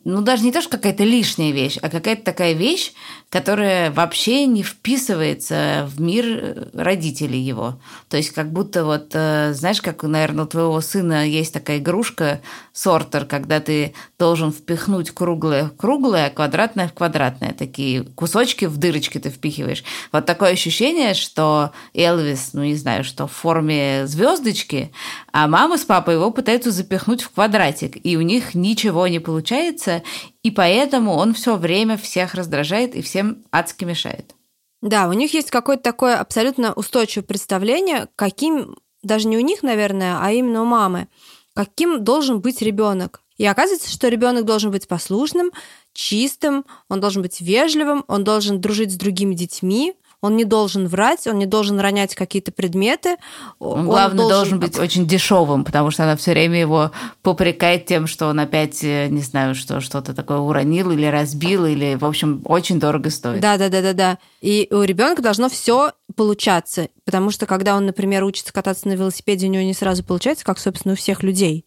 ну, 0.09 0.23
даже 0.23 0.43
не 0.43 0.53
то, 0.53 0.63
что 0.63 0.79
какая-то 0.79 1.05
лишняя 1.05 1.53
вещь, 1.53 1.77
а 1.83 1.91
какая-то 1.91 2.23
такая 2.23 2.55
вещь, 2.55 2.93
которая 3.31 3.91
вообще 3.91 4.47
не 4.47 4.63
вписывается 4.63 5.87
в 5.89 6.01
мир 6.01 6.25
э, 6.27 6.69
родителей 6.73 7.39
его. 7.39 7.79
То 8.09 8.17
есть 8.17 8.31
как 8.31 8.51
будто 8.51 8.87
вот, 8.87 9.11
э, 9.13 9.53
знаешь, 9.53 9.83
как, 9.83 10.03
наверное, 10.03 10.45
у 10.45 10.49
твоего 10.49 10.81
сына 10.81 11.29
есть 11.29 11.53
такая 11.53 11.79
игрушка, 11.79 12.41
сортер, 12.73 13.27
когда 13.27 13.61
ты 13.61 13.93
должен 14.19 14.51
впихнуть 14.51 15.11
круглое 15.11 15.65
в 15.65 15.77
круглое, 15.77 16.27
а 16.27 16.31
квадратное 16.31 16.89
в 16.89 16.95
квадратное. 16.95 17.53
Такие 17.53 18.05
кусочки 18.05 18.65
в 18.65 18.79
дырочки 18.79 19.19
ты 19.19 19.29
впихиваешь. 19.29 19.85
Вот 20.11 20.25
такое 20.25 20.53
ощущение, 20.53 21.13
что 21.13 21.73
Элвис, 21.93 22.55
ну 22.55 22.65
не 22.65 22.77
знаю, 22.77 23.05
что 23.05 23.27
в 23.27 23.33
форме 23.33 24.07
звездочки, 24.07 24.91
а 25.33 25.49
мама 25.49 25.77
с 25.77 25.85
папой 25.85 26.15
его 26.15 26.31
пытаются 26.31 26.71
запихнуть 26.71 27.23
в 27.23 27.31
квадратик, 27.31 27.99
и 28.03 28.17
у 28.17 28.23
них 28.23 28.55
ничего 28.55 29.07
не 29.07 29.19
получается, 29.19 30.03
и 30.43 30.51
поэтому 30.51 31.15
он 31.15 31.35
все 31.35 31.57
время 31.57 31.97
всех 31.97 32.35
раздражает 32.35 32.95
и 32.95 33.03
всем 33.03 33.45
адски 33.51 33.85
мешает. 33.85 34.35
Да, 34.81 35.09
у 35.09 35.13
них 35.13 35.35
есть 35.35 35.51
какое-то 35.51 35.83
такое 35.83 36.19
абсолютно 36.19 36.73
устойчивое 36.73 37.25
представление, 37.25 38.09
каким, 38.15 38.77
даже 39.03 39.27
не 39.27 39.37
у 39.37 39.41
них, 39.41 39.63
наверное, 39.63 40.19
а 40.21 40.31
именно 40.31 40.63
у 40.63 40.67
мамы, 40.67 41.09
каким 41.55 42.05
должен 42.05 42.41
быть 42.41 42.63
ребенок. 42.63 43.23
И 43.37 43.45
оказывается, 43.45 43.91
что 43.91 44.09
ребенок 44.09 44.45
должен 44.45 44.71
быть 44.71 44.87
послушным, 44.87 45.51
чистым, 45.93 46.65
он 46.89 47.01
должен 47.01 47.23
быть 47.23 47.41
вежливым, 47.41 48.05
он 48.07 48.23
должен 48.23 48.61
дружить 48.61 48.93
с 48.93 48.97
другими 48.97 49.35
детьми, 49.35 49.95
он 50.21 50.37
не 50.37 50.45
должен 50.45 50.89
врать, 50.89 51.27
он 51.27 51.39
не 51.39 51.47
должен 51.47 51.79
ронять 51.79 52.15
какие-то 52.15 52.51
предметы. 52.51 53.17
Он, 53.59 53.81
он 53.81 53.87
главное, 53.87 54.29
должен... 54.29 54.59
должен 54.59 54.61
быть 54.61 54.79
очень 54.79 55.07
дешевым, 55.07 55.65
потому 55.65 55.91
что 55.91 56.05
она 56.05 56.17
все 56.17 56.33
время 56.33 56.59
его 56.59 56.91
попрекает 57.23 57.87
тем, 57.87 58.07
что 58.07 58.27
он 58.27 58.41
опять, 58.41 58.83
э, 58.83 59.07
не 59.09 59.21
знаю, 59.21 59.55
что 59.55 59.81
что-то 59.81 60.15
такое 60.15 60.39
уронил 60.39 60.91
или 60.91 61.07
разбил, 61.07 61.67
или, 61.67 61.95
в 61.95 62.05
общем, 62.05 62.43
очень 62.45 62.81
дорого 62.81 63.11
стоит. 63.11 63.41
Да, 63.41 63.57
да, 63.59 63.69
да, 63.69 63.81
да, 63.81 63.93
да. 63.93 64.19
И 64.41 64.69
у 64.71 64.83
ребенка 64.83 65.23
должно 65.23 65.49
все 65.49 65.93
получаться, 66.17 66.89
потому 67.05 67.31
что 67.31 67.47
когда 67.47 67.77
он, 67.77 67.87
например, 67.87 68.25
учится 68.25 68.53
кататься 68.53 68.89
на 68.89 68.93
велосипеде, 68.93 69.47
у 69.47 69.51
него 69.51 69.63
не 69.63 69.75
сразу 69.75 70.03
получается, 70.03 70.45
как, 70.45 70.59
собственно, 70.59 70.95
у 70.95 70.97
всех 70.97 71.23
людей 71.23 71.65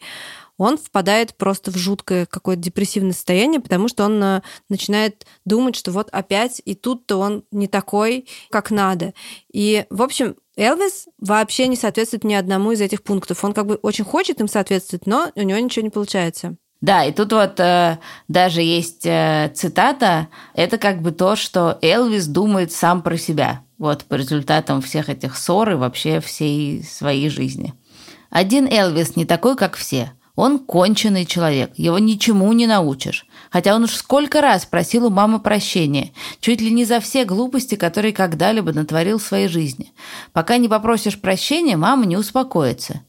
он 0.61 0.77
впадает 0.77 1.33
просто 1.35 1.71
в 1.71 1.75
жуткое 1.75 2.27
какое-то 2.27 2.61
депрессивное 2.61 3.13
состояние, 3.13 3.59
потому 3.59 3.87
что 3.87 4.05
он 4.05 4.23
э, 4.23 4.41
начинает 4.69 5.25
думать, 5.43 5.75
что 5.75 5.91
вот 5.91 6.09
опять 6.11 6.61
и 6.63 6.75
тут-то 6.75 7.17
он 7.17 7.43
не 7.51 7.67
такой, 7.67 8.27
как 8.51 8.69
надо. 8.69 9.15
И, 9.51 9.85
в 9.89 10.03
общем, 10.03 10.35
Элвис 10.55 11.07
вообще 11.17 11.67
не 11.67 11.75
соответствует 11.75 12.23
ни 12.23 12.35
одному 12.35 12.73
из 12.73 12.81
этих 12.81 13.01
пунктов. 13.01 13.43
Он 13.43 13.53
как 13.53 13.65
бы 13.65 13.75
очень 13.81 14.05
хочет 14.05 14.39
им 14.39 14.47
соответствовать, 14.47 15.07
но 15.07 15.31
у 15.33 15.41
него 15.41 15.57
ничего 15.57 15.83
не 15.83 15.89
получается. 15.89 16.57
Да, 16.79 17.05
и 17.05 17.11
тут 17.11 17.33
вот 17.33 17.59
э, 17.59 17.97
даже 18.27 18.61
есть 18.61 19.05
э, 19.05 19.51
цитата, 19.55 20.27
это 20.53 20.77
как 20.77 21.01
бы 21.01 21.11
то, 21.11 21.35
что 21.35 21.79
Элвис 21.81 22.27
думает 22.27 22.71
сам 22.71 23.01
про 23.01 23.17
себя, 23.17 23.63
вот 23.79 24.03
по 24.03 24.13
результатам 24.13 24.83
всех 24.83 25.09
этих 25.09 25.37
ссор 25.37 25.71
и 25.71 25.75
вообще 25.75 26.19
всей 26.19 26.83
своей 26.83 27.29
жизни. 27.29 27.73
Один 28.29 28.67
Элвис 28.67 29.15
не 29.15 29.25
такой, 29.25 29.55
как 29.55 29.75
все. 29.75 30.13
Он 30.35 30.59
конченый 30.59 31.25
человек, 31.25 31.71
его 31.75 31.99
ничему 31.99 32.51
не 32.53 32.65
научишь. 32.65 33.25
Хотя 33.49 33.75
он 33.75 33.83
уж 33.83 33.93
сколько 33.93 34.39
раз 34.39 34.65
просил 34.65 35.07
у 35.07 35.09
мамы 35.09 35.39
прощения, 35.39 36.11
чуть 36.39 36.61
ли 36.61 36.71
не 36.71 36.85
за 36.85 36.99
все 36.99 37.25
глупости, 37.25 37.75
которые 37.75 38.13
когда-либо 38.13 38.71
натворил 38.71 39.17
в 39.17 39.23
своей 39.23 39.49
жизни. 39.49 39.91
Пока 40.31 40.57
не 40.57 40.69
попросишь 40.69 41.19
прощения, 41.19 41.75
мама 41.75 42.05
не 42.05 42.15
успокоится. 42.15 43.01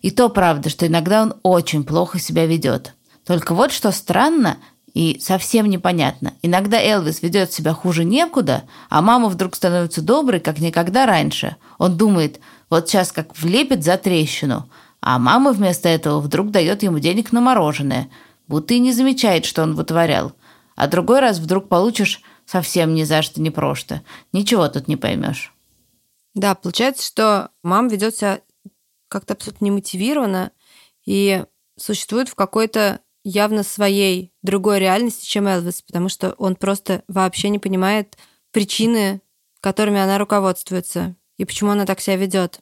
И 0.00 0.10
то 0.10 0.28
правда, 0.30 0.70
что 0.70 0.86
иногда 0.86 1.22
он 1.22 1.34
очень 1.42 1.84
плохо 1.84 2.18
себя 2.18 2.46
ведет. 2.46 2.94
Только 3.26 3.54
вот 3.54 3.70
что 3.70 3.90
странно 3.90 4.56
и 4.94 5.18
совсем 5.20 5.66
непонятно. 5.66 6.32
Иногда 6.40 6.80
Элвис 6.80 7.20
ведет 7.20 7.52
себя 7.52 7.74
хуже 7.74 8.04
некуда, 8.04 8.64
а 8.88 9.02
мама 9.02 9.28
вдруг 9.28 9.54
становится 9.54 10.00
доброй, 10.00 10.40
как 10.40 10.60
никогда 10.60 11.04
раньше. 11.04 11.56
Он 11.76 11.98
думает, 11.98 12.40
вот 12.70 12.88
сейчас 12.88 13.12
как 13.12 13.36
влепит 13.38 13.84
за 13.84 13.98
трещину– 13.98 14.70
а 15.10 15.18
мама 15.18 15.52
вместо 15.52 15.88
этого 15.88 16.20
вдруг 16.20 16.50
дает 16.50 16.82
ему 16.82 16.98
денег 16.98 17.32
на 17.32 17.40
мороженое, 17.40 18.10
будто 18.46 18.74
и 18.74 18.78
не 18.78 18.92
замечает, 18.92 19.46
что 19.46 19.62
он 19.62 19.74
вытворял. 19.74 20.34
А 20.76 20.86
другой 20.86 21.20
раз 21.20 21.38
вдруг 21.38 21.70
получишь 21.70 22.20
совсем 22.44 22.92
ни 22.92 23.04
за 23.04 23.22
что, 23.22 23.40
ни 23.40 23.48
просто. 23.48 24.02
Ничего 24.34 24.68
тут 24.68 24.86
не 24.86 24.98
поймешь. 24.98 25.54
Да, 26.34 26.54
получается, 26.54 27.06
что 27.06 27.50
мама 27.62 27.88
ведет 27.88 28.16
себя 28.16 28.42
как-то 29.08 29.32
абсолютно 29.32 29.64
немотивированно 29.64 30.50
и 31.06 31.42
существует 31.78 32.28
в 32.28 32.34
какой-то 32.34 33.00
явно 33.24 33.62
своей 33.62 34.34
другой 34.42 34.78
реальности, 34.78 35.24
чем 35.24 35.48
Элвис, 35.48 35.80
потому 35.80 36.10
что 36.10 36.32
он 36.32 36.54
просто 36.54 37.02
вообще 37.08 37.48
не 37.48 37.58
понимает 37.58 38.18
причины, 38.50 39.22
которыми 39.62 40.00
она 40.00 40.18
руководствуется, 40.18 41.16
и 41.38 41.46
почему 41.46 41.70
она 41.70 41.86
так 41.86 42.00
себя 42.00 42.16
ведет. 42.16 42.60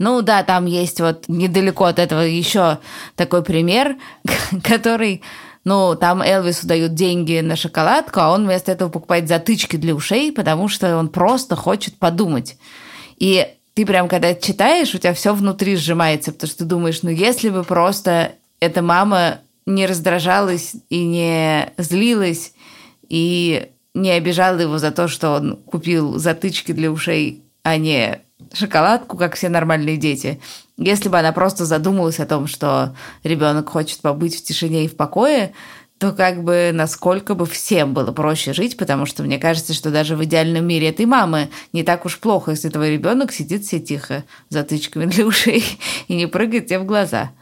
Ну 0.00 0.22
да, 0.22 0.42
там 0.44 0.64
есть 0.64 0.98
вот 0.98 1.28
недалеко 1.28 1.84
от 1.84 1.98
этого 1.98 2.22
еще 2.22 2.78
такой 3.16 3.44
пример, 3.44 3.96
который, 4.64 5.20
ну, 5.64 5.94
там 5.94 6.22
Элвису 6.22 6.66
дают 6.66 6.94
деньги 6.94 7.40
на 7.40 7.54
шоколадку, 7.54 8.18
а 8.20 8.32
он 8.32 8.46
вместо 8.46 8.72
этого 8.72 8.88
покупает 8.88 9.28
затычки 9.28 9.76
для 9.76 9.94
ушей, 9.94 10.32
потому 10.32 10.68
что 10.68 10.96
он 10.96 11.10
просто 11.10 11.54
хочет 11.54 11.98
подумать. 11.98 12.56
И 13.18 13.46
ты 13.74 13.84
прям, 13.84 14.08
когда 14.08 14.34
читаешь, 14.34 14.94
у 14.94 14.98
тебя 14.98 15.12
все 15.12 15.34
внутри 15.34 15.76
сжимается, 15.76 16.32
потому 16.32 16.48
что 16.48 16.58
ты 16.60 16.64
думаешь, 16.64 17.02
ну, 17.02 17.10
если 17.10 17.50
бы 17.50 17.62
просто 17.62 18.32
эта 18.58 18.80
мама 18.80 19.40
не 19.66 19.84
раздражалась 19.86 20.76
и 20.88 21.04
не 21.04 21.74
злилась, 21.76 22.54
и 23.10 23.68
не 23.92 24.12
обижала 24.12 24.60
его 24.60 24.78
за 24.78 24.92
то, 24.92 25.08
что 25.08 25.32
он 25.32 25.58
купил 25.58 26.16
затычки 26.16 26.72
для 26.72 26.90
ушей, 26.90 27.42
а 27.64 27.76
не 27.76 28.22
шоколадку, 28.52 29.16
как 29.16 29.34
все 29.34 29.48
нормальные 29.48 29.96
дети. 29.96 30.40
Если 30.76 31.08
бы 31.08 31.18
она 31.18 31.32
просто 31.32 31.64
задумалась 31.64 32.20
о 32.20 32.26
том, 32.26 32.46
что 32.46 32.94
ребенок 33.22 33.68
хочет 33.68 34.00
побыть 34.00 34.36
в 34.36 34.42
тишине 34.42 34.84
и 34.84 34.88
в 34.88 34.96
покое, 34.96 35.52
то 36.00 36.12
как 36.12 36.42
бы 36.42 36.70
насколько 36.72 37.34
бы 37.34 37.44
всем 37.44 37.92
было 37.92 38.10
проще 38.10 38.54
жить, 38.54 38.78
потому 38.78 39.04
что 39.04 39.22
мне 39.22 39.38
кажется, 39.38 39.74
что 39.74 39.90
даже 39.90 40.16
в 40.16 40.24
идеальном 40.24 40.66
мире 40.66 40.88
этой 40.88 41.04
мамы 41.04 41.50
не 41.74 41.82
так 41.82 42.06
уж 42.06 42.18
плохо, 42.18 42.52
если 42.52 42.70
твой 42.70 42.92
ребенок 42.92 43.32
сидит 43.32 43.64
все 43.64 43.80
тихо, 43.80 44.24
затычками 44.48 45.04
для 45.04 45.26
ушей 45.26 45.62
и 46.08 46.14
не 46.14 46.26
прыгает 46.26 46.68
тебе 46.68 46.78
в 46.78 46.86
глаза. 46.86 47.32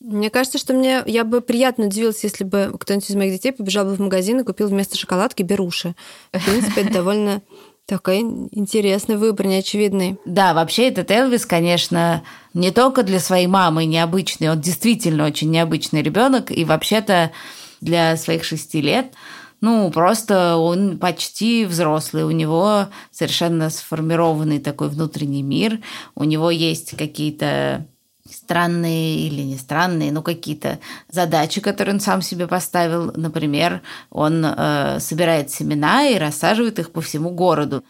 Мне 0.00 0.30
кажется, 0.30 0.56
что 0.56 0.72
мне 0.72 1.02
я 1.04 1.24
бы 1.24 1.42
приятно 1.42 1.84
удивилась, 1.84 2.24
если 2.24 2.42
бы 2.42 2.74
кто-нибудь 2.80 3.10
из 3.10 3.16
моих 3.16 3.34
детей 3.34 3.52
побежал 3.52 3.84
бы 3.84 3.96
в 3.96 4.00
магазин 4.00 4.40
и 4.40 4.44
купил 4.44 4.68
вместо 4.68 4.96
шоколадки 4.96 5.42
беруши. 5.42 5.94
В 6.32 6.42
принципе, 6.42 6.80
это 6.80 6.94
довольно 6.94 7.42
такой 7.90 8.20
интересный 8.20 9.16
выбор, 9.16 9.46
неочевидный. 9.46 10.16
Да, 10.24 10.54
вообще 10.54 10.88
этот 10.88 11.10
Элвис, 11.10 11.44
конечно, 11.44 12.22
не 12.54 12.70
только 12.70 13.02
для 13.02 13.18
своей 13.18 13.48
мамы 13.48 13.84
необычный, 13.84 14.48
он 14.48 14.60
действительно 14.60 15.26
очень 15.26 15.50
необычный 15.50 16.00
ребенок, 16.00 16.52
и 16.52 16.64
вообще-то 16.64 17.32
для 17.80 18.16
своих 18.16 18.44
шести 18.44 18.80
лет 18.80 19.12
ну, 19.60 19.90
просто 19.90 20.56
он 20.56 20.98
почти 20.98 21.66
взрослый, 21.66 22.24
у 22.24 22.30
него 22.30 22.86
совершенно 23.10 23.68
сформированный 23.68 24.58
такой 24.58 24.88
внутренний 24.88 25.42
мир, 25.42 25.80
у 26.14 26.24
него 26.24 26.50
есть 26.50 26.96
какие-то 26.96 27.86
странные 28.28 29.26
или 29.26 29.42
не 29.42 29.56
странные, 29.56 30.12
но 30.12 30.22
какие-то 30.22 30.78
задачи, 31.10 31.60
которые 31.60 31.94
он 31.94 32.00
сам 32.00 32.22
себе 32.22 32.46
поставил. 32.46 33.12
Например, 33.14 33.82
он 34.10 34.44
э, 34.44 34.98
собирает 35.00 35.50
семена 35.50 36.06
и 36.06 36.18
рассаживает 36.18 36.78
их 36.78 36.90
по 36.92 37.00
всему 37.00 37.30
городу. 37.30 37.84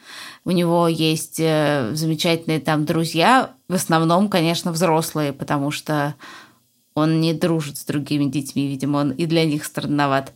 У 0.45 0.51
него 0.51 0.89
есть 0.89 1.41
э, 1.41 1.91
замечательные 1.95 2.61
там 2.61 2.85
друзья, 2.85 3.51
в 3.69 3.75
основном, 3.75 4.29
конечно, 4.29 4.73
взрослые, 4.73 5.33
потому 5.33 5.71
что 5.71 6.15
он 6.95 7.21
не 7.21 7.33
дружит 7.33 7.79
с 7.79 7.85
другими 7.85 8.25
детьми, 8.25 8.67
видимо, 8.67 8.99
он 8.99 9.11
и 9.13 9.27
для 9.27 9.45
них 9.45 9.65
странноват. 9.65 10.33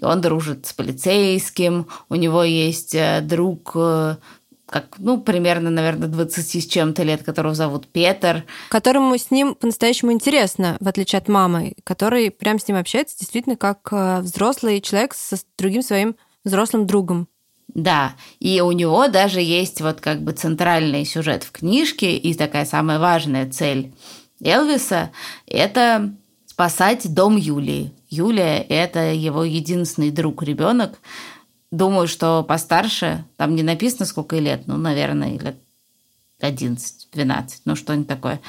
Он 0.00 0.20
дружит 0.20 0.66
с 0.66 0.72
полицейским, 0.72 1.88
у 2.08 2.14
него 2.14 2.42
есть 2.42 2.94
э, 2.94 3.20
друг 3.22 3.72
э, 3.74 4.16
как, 4.66 4.96
ну, 4.98 5.20
примерно, 5.20 5.70
наверное, 5.70 6.08
20 6.08 6.62
с 6.62 6.66
чем-то 6.66 7.02
лет, 7.04 7.22
которого 7.22 7.54
зовут 7.54 7.86
Петр. 7.86 8.44
Которому 8.68 9.16
с 9.16 9.30
ним 9.30 9.54
по-настоящему 9.54 10.12
интересно, 10.12 10.76
в 10.80 10.88
отличие 10.88 11.18
от 11.18 11.28
мамы, 11.28 11.74
который 11.84 12.30
прям 12.30 12.58
с 12.58 12.66
ним 12.66 12.76
общается 12.76 13.16
действительно 13.18 13.56
как 13.56 13.88
э, 13.92 14.20
взрослый 14.20 14.80
человек 14.80 15.14
со 15.14 15.36
другим 15.56 15.82
своим 15.82 16.16
взрослым 16.44 16.86
другом. 16.86 17.28
Да, 17.68 18.14
и 18.40 18.60
у 18.60 18.72
него 18.72 19.06
даже 19.08 19.40
есть 19.40 19.80
вот 19.80 20.00
как 20.00 20.22
бы 20.22 20.32
центральный 20.32 21.04
сюжет 21.04 21.44
в 21.44 21.52
книжке, 21.52 22.16
и 22.16 22.34
такая 22.34 22.64
самая 22.64 22.98
важная 22.98 23.50
цель 23.50 23.92
Элвиса– 24.40 25.10
это 25.46 26.14
спасать 26.46 27.12
дом 27.12 27.36
Юлии. 27.36 27.92
Юлия– 28.08 28.58
это 28.68 29.12
его 29.12 29.44
единственный 29.44 30.10
друг-ребенок, 30.10 30.98
думаю, 31.70 32.08
что 32.08 32.42
постарше, 32.42 33.24
там 33.36 33.54
не 33.54 33.62
написано, 33.62 34.06
сколько 34.06 34.36
лет, 34.36 34.62
ну, 34.66 34.76
наверное, 34.76 35.38
лет 35.38 35.56
11-12, 36.40 37.50
ну, 37.64 37.76
что-нибудь 37.76 38.08
такое. 38.08 38.40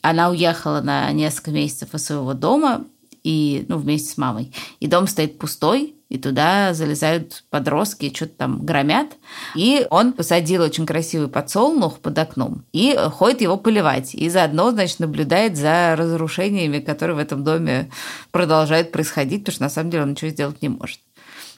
Она 0.00 0.30
уехала 0.30 0.80
на 0.80 1.10
несколько 1.12 1.50
месяцев 1.50 1.94
из 1.94 2.04
своего 2.04 2.34
дома, 2.34 2.84
и, 3.22 3.64
ну, 3.68 3.78
вместе 3.78 4.10
с 4.10 4.18
мамой. 4.18 4.52
И 4.80 4.86
дом 4.86 5.06
стоит 5.06 5.38
пустой, 5.38 5.94
и 6.08 6.18
туда 6.18 6.74
залезают 6.74 7.44
подростки, 7.50 8.12
что-то 8.14 8.34
там 8.36 8.66
громят. 8.66 9.12
И 9.54 9.86
он 9.90 10.12
посадил 10.12 10.62
очень 10.62 10.84
красивый 10.84 11.28
подсолнух 11.28 12.00
под 12.00 12.18
окном 12.18 12.64
и 12.72 12.94
ходит 13.12 13.40
его 13.40 13.56
поливать. 13.56 14.14
И 14.14 14.28
заодно, 14.28 14.72
значит, 14.72 15.00
наблюдает 15.00 15.56
за 15.56 15.94
разрушениями, 15.96 16.80
которые 16.80 17.16
в 17.16 17.20
этом 17.20 17.44
доме 17.44 17.90
продолжают 18.30 18.92
происходить, 18.92 19.40
потому 19.44 19.54
что 19.54 19.62
на 19.62 19.70
самом 19.70 19.90
деле 19.90 20.02
он 20.02 20.10
ничего 20.10 20.30
сделать 20.30 20.60
не 20.60 20.68
может. 20.68 21.00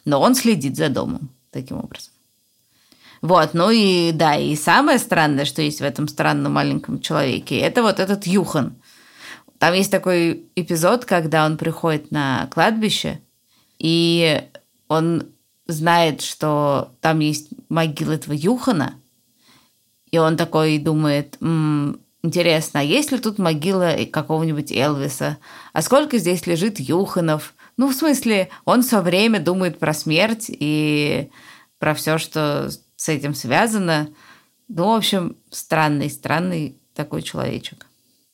Но 0.04 0.20
он 0.20 0.34
следит 0.34 0.76
за 0.76 0.88
домом 0.88 1.30
таким 1.50 1.78
образом. 1.78 2.12
Вот, 3.22 3.54
ну 3.54 3.70
и 3.70 4.12
да, 4.12 4.36
и 4.36 4.54
самое 4.54 4.98
странное, 4.98 5.46
что 5.46 5.62
есть 5.62 5.80
в 5.80 5.84
этом 5.84 6.08
странном 6.08 6.52
маленьком 6.52 7.00
человеке, 7.00 7.58
это 7.58 7.82
вот 7.82 7.98
этот 7.98 8.26
Юхан. 8.26 8.76
Там 9.58 9.72
есть 9.72 9.90
такой 9.90 10.44
эпизод, 10.56 11.06
когда 11.06 11.46
он 11.46 11.56
приходит 11.56 12.10
на 12.10 12.48
кладбище, 12.52 13.20
и 13.78 14.42
он 14.88 15.28
знает, 15.66 16.20
что 16.20 16.92
там 17.00 17.20
есть 17.20 17.48
могила 17.70 18.12
этого 18.12 18.34
Юхана, 18.34 18.94
и 20.10 20.18
он 20.18 20.36
такой 20.36 20.78
думает, 20.78 21.38
М, 21.40 22.00
интересно, 22.22 22.80
а 22.80 22.82
есть 22.82 23.10
ли 23.10 23.18
тут 23.18 23.38
могила 23.38 23.96
какого-нибудь 24.10 24.70
Элвиса? 24.70 25.38
А 25.72 25.82
сколько 25.82 26.18
здесь 26.18 26.46
лежит 26.46 26.78
Юханов? 26.78 27.53
Ну, 27.76 27.88
в 27.88 27.94
смысле, 27.94 28.50
он 28.64 28.82
все 28.82 29.00
время 29.00 29.40
думает 29.40 29.78
про 29.78 29.92
смерть 29.92 30.46
и 30.48 31.30
про 31.78 31.94
все, 31.94 32.18
что 32.18 32.70
с 32.96 33.08
этим 33.08 33.34
связано. 33.34 34.10
Ну, 34.68 34.92
в 34.92 34.94
общем, 34.94 35.36
странный, 35.50 36.08
странный 36.08 36.78
такой 36.94 37.22
человечек. 37.22 37.86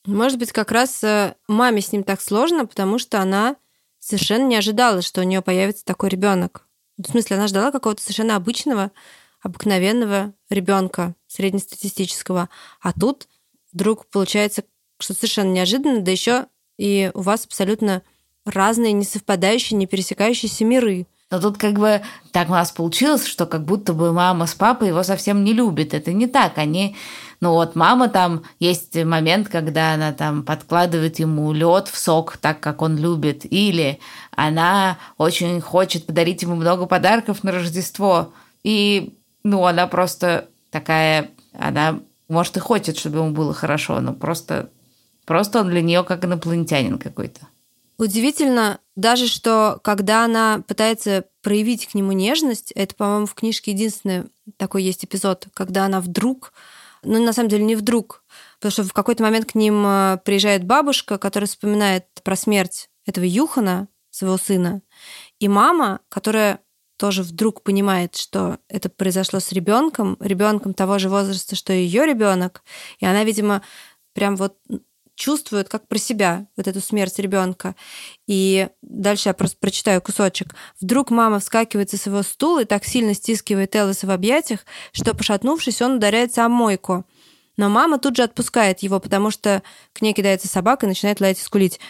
Может 0.07 0.39
быть, 0.39 0.53
как 0.53 0.71
раз 0.71 1.03
э, 1.05 1.35
маме 1.49 1.81
с 1.81 1.93
ним 1.93 2.05
так 2.05 2.21
сложно, 2.21 2.67
потому 2.67 2.99
что 2.99 3.21
она 3.21 3.57
совершенно 3.99 4.47
не 4.47 4.57
ожидала, 4.57 5.03
что 5.03 5.21
у 5.21 5.25
нее 5.25 5.43
появится 5.43 5.85
такой 5.85 6.09
ребенок. 6.09 6.67
В 6.97 7.11
смысле, 7.11 7.37
она 7.37 7.49
ждала 7.49 7.71
какого-то 7.71 8.03
совершенно 8.03 8.37
обычного, 8.37 8.93
обыкновенного 9.43 10.35
ребенка 10.49 11.15
среднестатистического. 11.27 12.49
А 12.81 12.93
тут 12.93 13.29
вдруг 13.73 14.07
получается 14.07 14.65
что-то 14.99 15.21
совершенно 15.21 15.53
неожиданно, 15.53 16.01
да 16.01 16.11
еще 16.11 16.47
и 16.79 17.11
у 17.15 17.21
вас 17.21 17.45
абсолютно 17.45 18.03
разные, 18.45 18.93
несовпадающие, 18.93 19.77
не 19.79 19.87
пересекающиеся 19.87 20.65
миры. 20.65 21.07
Но 21.31 21.41
тут 21.41 21.59
как 21.59 21.75
бы 21.75 22.03
так 22.33 22.49
у 22.49 22.53
нас 22.53 22.73
получилось, 22.73 23.27
что 23.27 23.47
как 23.47 23.65
будто 23.65 23.93
бы 23.93 24.13
мама 24.13 24.47
с 24.47 24.55
папой 24.55 24.89
его 24.89 25.03
совсем 25.05 25.45
не 25.45 25.53
любят. 25.53 25.95
Это 25.95 26.13
не 26.13 26.27
так. 26.27 26.59
Они 26.59 26.97
ну 27.41 27.53
вот 27.53 27.75
мама 27.75 28.09
там, 28.09 28.43
есть 28.59 29.03
момент, 29.03 29.49
когда 29.49 29.95
она 29.95 30.13
там 30.13 30.43
подкладывает 30.43 31.19
ему 31.19 31.53
лед 31.53 31.89
в 31.89 31.97
сок, 31.97 32.37
так 32.37 32.61
как 32.61 32.83
он 32.83 32.99
любит, 32.99 33.51
или 33.51 33.99
она 34.33 34.99
очень 35.17 35.61
хочет 35.63 36.07
подарить 36.07 36.43
ему 36.43 36.55
много 36.55 36.85
подарков 36.85 37.43
на 37.43 37.53
Рождество, 37.53 38.35
и 38.63 39.17
ну 39.43 39.65
она 39.65 39.87
просто 39.87 40.49
такая, 40.71 41.31
она 41.59 42.01
может 42.29 42.59
и 42.59 42.61
хочет, 42.61 42.99
чтобы 42.99 43.21
ему 43.21 43.31
было 43.31 43.55
хорошо, 43.55 44.01
но 44.01 44.13
просто, 44.13 44.69
просто 45.25 45.61
он 45.61 45.71
для 45.71 45.81
нее 45.81 46.05
как 46.05 46.25
инопланетянин 46.25 46.99
какой-то. 46.99 47.41
Удивительно 48.01 48.81
даже, 48.97 49.29
что 49.29 49.79
когда 49.85 50.25
она 50.25 50.65
пытается 50.67 51.27
проявить 51.43 51.87
к 51.87 51.93
нему 51.93 52.13
нежность, 52.13 52.73
это, 52.73 52.95
по-моему, 52.95 53.27
в 53.27 53.35
книжке 53.35 53.73
единственный 53.73 54.25
такой 54.57 54.85
есть 54.85 55.05
эпизод, 55.05 55.49
когда 55.53 55.85
она 55.85 56.01
вдруг 56.01 56.55
ну, 57.03 57.23
на 57.23 57.35
самом 57.35 57.51
деле, 57.51 57.65
не 57.65 57.77
вдруг. 57.77 58.25
Потому 58.59 58.73
что 58.73 58.85
в 58.85 58.95
какой-то 58.95 59.23
момент 59.23 59.53
к 59.53 59.55
ним 59.55 59.85
э, 59.87 60.19
приезжает 60.25 60.65
бабушка, 60.65 61.19
которая 61.19 61.47
вспоминает 61.47 62.07
про 62.25 62.37
смерть 62.37 62.89
этого 63.07 63.25
Юхана, 63.25 63.89
своего 64.11 64.39
сына, 64.39 64.81
и 65.39 65.49
мама, 65.49 66.01
которая 66.09 66.61
тоже 66.97 67.23
вдруг 67.23 67.63
понимает, 67.63 68.17
что 68.17 68.59
это 68.69 68.89
произошло 68.89 69.41
с 69.41 69.53
ребенком, 69.53 70.17
ребенком 70.21 70.73
того 70.73 70.99
же 70.99 71.11
возраста, 71.11 71.55
что 71.55 71.75
и 71.75 71.83
ее 71.83 72.07
ребенок, 72.07 72.63
и 72.99 73.07
она, 73.07 73.25
видимо, 73.25 73.63
прям 74.15 74.37
вот 74.37 74.57
чувствует 75.21 75.69
как 75.69 75.87
про 75.87 75.99
себя 75.99 76.47
вот 76.57 76.67
эту 76.67 76.81
смерть 76.81 77.19
ребенка. 77.19 77.77
И 78.27 78.69
дальше 78.81 79.29
я 79.29 79.35
просто 79.35 79.59
прочитаю 79.61 80.01
кусочек. 80.01 80.55
Вдруг 80.81 81.11
мама 81.11 81.41
вскакивает 81.41 81.91
со 81.91 81.99
своего 81.99 82.23
стула 82.23 82.63
и 82.63 82.65
так 82.65 82.87
сильно 82.87 83.13
стискивает 83.13 83.77
Элвиса 83.77 84.07
в 84.07 84.11
объятиях, 84.11 84.61
что, 84.93 85.15
пошатнувшись, 85.15 85.83
он 85.83 85.97
ударяется 85.97 86.47
о 86.47 86.49
мойку. 86.49 87.05
Но 87.59 87.69
мама 87.69 87.99
тут 87.99 88.17
же 88.17 88.23
отпускает 88.23 88.79
его, 88.81 88.99
потому 88.99 89.31
что 89.31 89.63
к 89.93 90.01
ней 90.01 90.15
кидается 90.15 90.49
собака 90.49 90.87
и 90.87 90.89
начинает 90.89 91.21
лаять 91.21 91.39
и 91.39 91.43
скулить. 91.43 91.81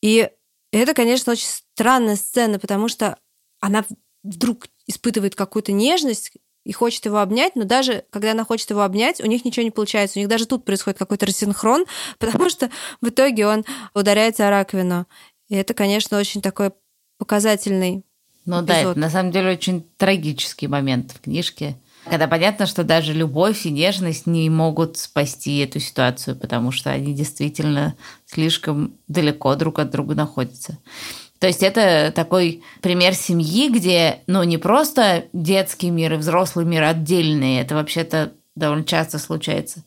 И 0.00 0.28
это, 0.72 0.92
конечно, 0.92 1.32
очень 1.32 1.46
странная 1.46 2.16
сцена, 2.16 2.58
потому 2.58 2.88
что 2.88 3.16
она 3.60 3.84
вдруг 4.24 4.66
испытывает 4.88 5.36
какую-то 5.36 5.70
нежность 5.70 6.32
и 6.64 6.72
хочет 6.72 7.04
его 7.04 7.18
обнять, 7.18 7.56
но 7.56 7.64
даже 7.64 8.04
когда 8.10 8.32
она 8.32 8.44
хочет 8.44 8.70
его 8.70 8.82
обнять, 8.82 9.20
у 9.20 9.26
них 9.26 9.44
ничего 9.44 9.64
не 9.64 9.70
получается. 9.70 10.18
У 10.18 10.20
них 10.20 10.28
даже 10.28 10.46
тут 10.46 10.64
происходит 10.64 10.98
какой-то 10.98 11.26
рассинхрон, 11.26 11.84
потому 12.18 12.48
что 12.48 12.70
в 13.00 13.08
итоге 13.08 13.46
он 13.46 13.64
ударяется 13.94 14.46
о 14.46 14.50
раковину. 14.50 15.06
И 15.48 15.56
это, 15.56 15.74
конечно, 15.74 16.18
очень 16.18 16.40
такой 16.40 16.72
показательный 17.18 18.04
Ну 18.46 18.56
эпизод. 18.56 18.66
да, 18.66 18.80
это 18.80 18.98
на 18.98 19.10
самом 19.10 19.32
деле 19.32 19.52
очень 19.52 19.82
трагический 19.96 20.68
момент 20.68 21.12
в 21.12 21.20
книжке. 21.20 21.76
Когда 22.04 22.26
понятно, 22.26 22.66
что 22.66 22.82
даже 22.82 23.12
любовь 23.12 23.64
и 23.64 23.70
нежность 23.70 24.26
не 24.26 24.50
могут 24.50 24.98
спасти 24.98 25.58
эту 25.58 25.78
ситуацию, 25.78 26.34
потому 26.34 26.72
что 26.72 26.90
они 26.90 27.14
действительно 27.14 27.94
слишком 28.26 28.94
далеко 29.06 29.54
друг 29.54 29.78
от 29.78 29.90
друга 29.90 30.16
находятся. 30.16 30.78
То 31.42 31.48
есть 31.48 31.64
это 31.64 32.12
такой 32.14 32.62
пример 32.82 33.14
семьи, 33.14 33.68
где, 33.68 34.20
ну, 34.28 34.44
не 34.44 34.58
просто 34.58 35.24
детский 35.32 35.90
мир 35.90 36.12
и 36.12 36.16
взрослый 36.16 36.64
мир 36.64 36.84
отдельные, 36.84 37.62
это 37.62 37.74
вообще-то 37.74 38.32
довольно 38.54 38.84
часто 38.84 39.18
случается, 39.18 39.82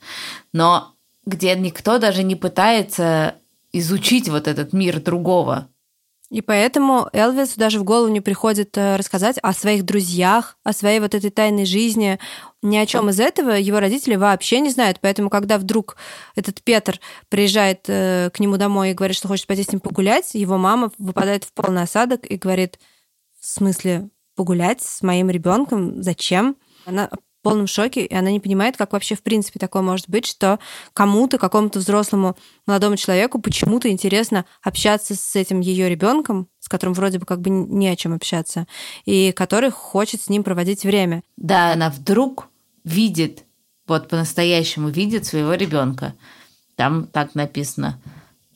но 0.52 0.92
где 1.26 1.56
никто 1.56 1.98
даже 1.98 2.24
не 2.24 2.36
пытается 2.36 3.36
изучить 3.72 4.28
вот 4.28 4.50
этот 4.50 4.74
мир 4.74 5.00
другого. 5.00 5.70
И 6.30 6.42
поэтому 6.42 7.08
Элвису 7.14 7.58
даже 7.58 7.80
в 7.80 7.86
голову 7.86 8.12
не 8.12 8.20
приходит 8.20 8.78
э, 8.78 8.98
рассказать 8.98 9.38
о 9.42 9.54
своих 9.54 9.86
друзьях, 9.86 10.58
о 10.66 10.74
своей 10.74 11.00
вот 11.00 11.16
этой 11.16 11.30
тайной 11.30 11.66
жизни. 11.66 12.20
Ни 12.66 12.78
о 12.78 12.86
чем 12.86 13.10
из 13.10 13.20
этого 13.20 13.52
его 13.52 13.80
родители 13.80 14.16
вообще 14.16 14.60
не 14.60 14.72
знают. 14.72 15.00
Поэтому, 15.00 15.30
когда 15.30 15.58
вдруг 15.60 15.98
этот 16.36 16.64
Петр 16.64 17.00
приезжает 17.30 17.86
э, 17.88 18.32
к 18.34 18.40
нему 18.40 18.58
домой 18.58 18.92
и 18.92 18.94
говорит, 18.94 19.16
что 19.16 19.28
хочет 19.28 19.46
пойти 19.46 19.64
с 19.64 19.72
ним 19.72 19.80
погулять, 19.80 20.34
его 20.34 20.58
мама 20.58 20.92
выпадает 20.98 21.44
в 21.44 21.54
полный 21.54 21.84
осадок 21.84 22.30
и 22.30 22.38
говорит, 22.38 22.80
в 23.40 23.46
смысле 23.46 24.10
погулять 24.36 24.82
с 24.82 25.04
моим 25.04 25.30
ребенком? 25.30 26.02
Зачем? 26.02 26.58
Она 26.86 27.10
полном 27.46 27.68
шоке, 27.68 28.04
и 28.04 28.14
она 28.16 28.32
не 28.32 28.40
понимает, 28.40 28.76
как 28.76 28.94
вообще 28.94 29.14
в 29.14 29.22
принципе 29.22 29.60
такое 29.60 29.84
может 29.84 30.10
быть, 30.10 30.26
что 30.26 30.58
кому-то, 30.94 31.38
какому-то 31.38 31.78
взрослому 31.78 32.36
молодому 32.66 32.98
человеку 32.98 33.40
почему-то 33.40 33.88
интересно 33.88 34.46
общаться 34.64 35.14
с 35.14 35.36
этим 35.36 35.60
ее 35.60 35.88
ребенком, 35.88 36.48
с 36.60 36.68
которым 36.68 36.96
вроде 36.96 37.20
бы 37.20 37.28
как 37.28 37.42
бы 37.42 37.52
не 37.52 37.88
о 37.88 37.96
чем 37.96 38.14
общаться, 38.14 38.66
и 39.06 39.32
который 39.32 39.70
хочет 39.70 40.24
с 40.24 40.30
ним 40.30 40.44
проводить 40.44 40.84
время. 40.84 41.22
Да, 41.38 41.74
она 41.74 41.92
вдруг 41.92 42.48
видит, 42.86 43.44
вот 43.86 44.08
по-настоящему 44.08 44.88
видит 44.88 45.26
своего 45.26 45.56
ребенка. 45.56 46.16
Там 46.76 47.08
так 47.08 47.36
написано. 47.36 48.00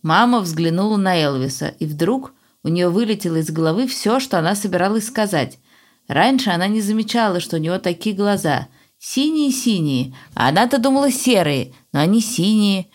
Мама 0.02 0.40
взглянула 0.40 0.96
на 0.96 1.22
Элвиса, 1.22 1.68
и 1.80 1.86
вдруг 1.86 2.32
у 2.64 2.70
нее 2.70 2.88
вылетело 2.88 3.36
из 3.36 3.50
головы 3.52 3.88
все, 3.88 4.22
что 4.22 4.40
она 4.40 4.56
собиралась 4.56 5.08
сказать. 5.08 5.60
Раньше 6.08 6.52
она 6.52 6.68
не 6.68 6.80
замечала, 6.80 7.42
что 7.42 7.58
у 7.58 7.60
него 7.60 7.78
такие 7.78 8.16
глаза– 8.16 8.70
Синие-синие. 9.00 10.14
А 10.36 10.50
она-то 10.50 10.78
думала 10.78 11.10
серые, 11.10 11.74
но 11.94 12.02
они 12.02 12.22
синие. 12.22 12.88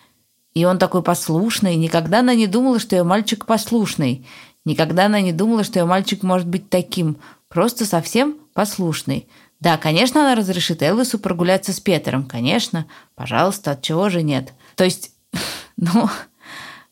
И 0.53 0.63
он 0.63 0.77
такой 0.77 1.01
послушный. 1.01 1.75
Никогда 1.75 2.19
она 2.19 2.35
не 2.35 2.47
думала, 2.47 2.79
что 2.79 2.95
ее 2.95 3.03
мальчик 3.03 3.45
послушный. 3.45 4.25
Никогда 4.63 5.07
она 5.07 5.19
не 5.19 5.33
думала, 5.33 5.63
что 5.63 5.79
ее 5.79 5.85
мальчик 5.85 6.23
может 6.23 6.47
быть 6.47 6.69
таким. 6.69 7.17
Просто 7.49 7.85
совсем 7.85 8.37
послушный. 8.53 9.27
Да, 9.65 9.77
конечно, 9.77 10.21
она 10.21 10.35
разрешит 10.35 10.83
Элвису 10.83 11.17
прогуляться 11.17 11.73
с 11.73 11.79
Петером. 11.79 12.27
Конечно. 12.27 12.85
Пожалуйста, 13.15 13.71
от 13.71 13.81
чего 13.81 14.09
же 14.09 14.21
нет? 14.21 14.53
То 14.75 14.83
есть, 14.83 15.09
ну, 15.75 16.07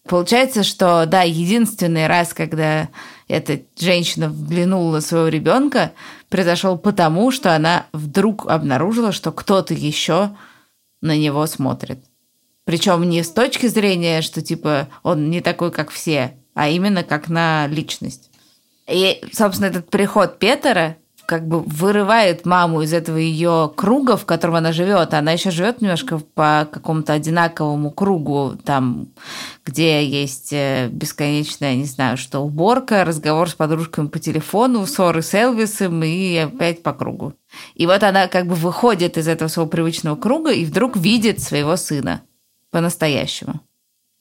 получается, 0.09 0.63
что, 0.63 1.05
да, 1.05 1.21
единственный 1.21 2.07
раз, 2.07 2.33
когда 2.33 2.89
эта 3.27 3.61
женщина 3.79 4.27
взглянула 4.27 4.93
на 4.93 5.01
своего 5.01 5.27
ребенка, 5.27 5.91
произошел 6.29 6.75
потому, 6.79 7.29
что 7.29 7.55
она 7.55 7.85
вдруг 7.93 8.47
обнаружила, 8.47 9.11
что 9.11 9.31
кто-то 9.31 9.75
еще 9.75 10.35
на 10.99 11.15
него 11.15 11.45
смотрит. 11.45 11.99
Причем 12.65 13.07
не 13.07 13.21
с 13.21 13.29
точки 13.29 13.67
зрения, 13.67 14.23
что 14.23 14.41
типа 14.41 14.87
он 15.03 15.29
не 15.29 15.41
такой, 15.41 15.71
как 15.71 15.91
все, 15.91 16.39
а 16.55 16.69
именно 16.69 17.03
как 17.03 17.29
на 17.29 17.67
личность. 17.67 18.31
И, 18.87 19.23
собственно, 19.31 19.67
этот 19.67 19.91
приход 19.91 20.39
Петера 20.39 20.97
как 21.25 21.47
бы 21.47 21.61
вырывает 21.61 22.45
маму 22.45 22.81
из 22.81 22.93
этого 22.93 23.17
ее 23.17 23.71
круга, 23.75 24.17
в 24.17 24.25
котором 24.25 24.55
она 24.55 24.71
живет. 24.71 25.13
Она 25.13 25.31
еще 25.31 25.51
живет 25.51 25.81
немножко 25.81 26.19
по 26.19 26.67
какому-то 26.71 27.13
одинаковому 27.13 27.91
кругу, 27.91 28.53
там, 28.63 29.07
где 29.65 30.05
есть 30.05 30.51
э, 30.51 30.89
бесконечная, 30.91 31.75
не 31.75 31.85
знаю, 31.85 32.17
что 32.17 32.41
уборка, 32.41 33.05
разговор 33.05 33.49
с 33.49 33.53
подружками 33.53 34.07
по 34.07 34.19
телефону, 34.19 34.85
ссоры 34.85 35.21
с 35.21 35.33
Элвисом 35.33 36.03
и 36.03 36.37
опять 36.37 36.83
по 36.83 36.93
кругу. 36.93 37.33
И 37.75 37.85
вот 37.85 38.03
она 38.03 38.27
как 38.27 38.47
бы 38.47 38.55
выходит 38.55 39.17
из 39.17 39.27
этого 39.27 39.47
своего 39.47 39.69
привычного 39.69 40.15
круга 40.15 40.51
и 40.51 40.65
вдруг 40.65 40.97
видит 40.97 41.41
своего 41.41 41.77
сына 41.77 42.21
по-настоящему. 42.71 43.61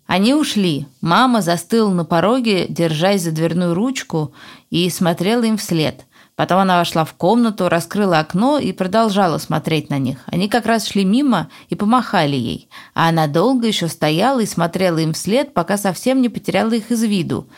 Они 0.07 0.35
ушли. 0.35 0.87
Мама 1.01 1.41
застыла 1.43 1.91
на 1.91 2.05
пороге, 2.05 2.67
держась 2.69 3.23
за 3.23 3.33
дверную 3.33 3.73
ручку, 3.75 4.35
и 4.71 4.89
смотрела 4.91 5.45
им 5.45 5.57
вслед– 5.57 6.07
Потом 6.35 6.59
она 6.59 6.79
вошла 6.79 7.05
в 7.05 7.13
комнату, 7.15 7.69
раскрыла 7.69 8.19
окно 8.19 8.59
и 8.59 8.73
продолжала 8.73 9.39
смотреть 9.39 9.91
на 9.91 9.99
них. 9.99 10.19
Они 10.27 10.49
как 10.49 10.67
раз 10.67 10.87
шли 10.87 11.05
мимо 11.05 11.51
и 11.69 11.75
помахали 11.75 12.37
ей. 12.37 12.69
А 12.95 13.09
она 13.09 13.27
долго 13.27 13.67
еще 13.67 13.89
стояла 13.89 14.41
и 14.41 14.47
смотрела 14.47 14.99
им 14.99 15.13
вслед, 15.13 15.53
пока 15.53 15.77
совсем 15.77 16.23
не 16.23 16.29
потеряла 16.29 16.73
их 16.73 16.91
из 16.91 17.03
виду. 17.03 17.49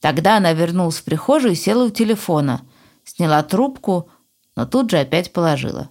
Тогда 0.00 0.36
она 0.36 0.52
вернулась 0.52 0.98
в 0.98 1.04
прихожую 1.04 1.52
и 1.52 1.56
села 1.56 1.84
у 1.84 1.90
телефона. 1.90 2.62
Сняла 3.04 3.42
трубку, 3.42 4.08
но 4.54 4.66
тут 4.66 4.90
же 4.90 4.98
опять 4.98 5.32
положила. 5.32 5.90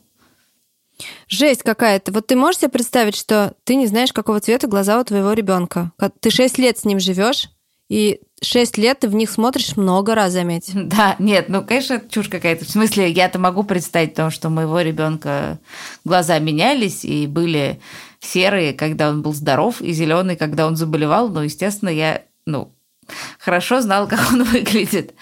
Жесть 1.28 1.64
какая-то. 1.64 2.12
Вот 2.12 2.28
ты 2.28 2.36
можешь 2.36 2.62
себе 2.62 2.70
представить, 2.70 3.16
что 3.16 3.56
ты 3.64 3.76
не 3.76 3.88
знаешь, 3.88 4.14
какого 4.14 4.40
цвета 4.40 4.68
глаза 4.68 5.00
у 5.00 5.04
твоего 5.04 5.34
ребенка? 5.34 5.92
Ты 6.20 6.30
шесть 6.30 6.58
лет 6.58 6.78
с 6.78 6.86
ним 6.86 7.00
живешь, 7.00 7.50
и 7.92 8.22
шесть 8.42 8.78
лет 8.78 9.02
ты 9.02 9.10
в 9.10 9.16
них 9.16 9.30
смотришь 9.30 9.76
много 9.76 10.16
раз, 10.16 10.32
заметь. 10.32 10.72
Да, 10.74 11.18
нет, 11.20 11.50
ну, 11.50 11.62
конечно, 11.62 12.02
чушь 12.10 12.30
какая-то. 12.30 12.64
В 12.64 12.70
смысле, 12.70 13.12
я-то 13.12 13.38
могу 13.38 13.64
представить 13.64 14.14
то, 14.14 14.30
что 14.30 14.50
моего 14.50 14.80
ребенка 14.80 15.60
глаза 16.06 16.40
менялись 16.40 17.04
и 17.04 17.28
были 17.28 17.82
серые, 18.22 18.72
когда 18.72 19.10
он 19.10 19.22
был 19.22 19.34
здоров, 19.34 19.82
и 19.82 19.92
зеленые, 19.92 20.38
когда 20.38 20.68
он 20.68 20.78
заболевал. 20.78 21.28
Но, 21.28 21.44
естественно, 21.44 21.90
я, 21.90 22.22
ну, 22.46 22.74
хорошо 23.38 23.82
знал, 23.82 24.08
как 24.10 24.22
он 24.32 24.46
выглядит. 24.46 25.14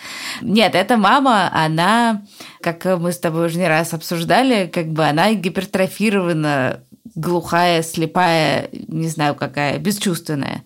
Нет, 0.41 0.75
эта 0.75 0.95
мама, 0.95 1.49
она, 1.51 2.21
как 2.62 2.86
мы 2.86 3.12
с 3.12 3.17
тобой 3.17 3.47
уже 3.47 3.58
не 3.58 3.67
раз 3.67 3.95
обсуждали, 3.95 4.67
как 4.67 4.89
бы 4.89 5.05
она 5.05 5.34
гипертрофирована, 5.34 6.84
глухая, 7.15 7.82
слепая, 7.82 8.69
не 8.71 9.08
знаю 9.08 9.34
какая, 9.34 9.79
бесчувственная. 9.79 10.63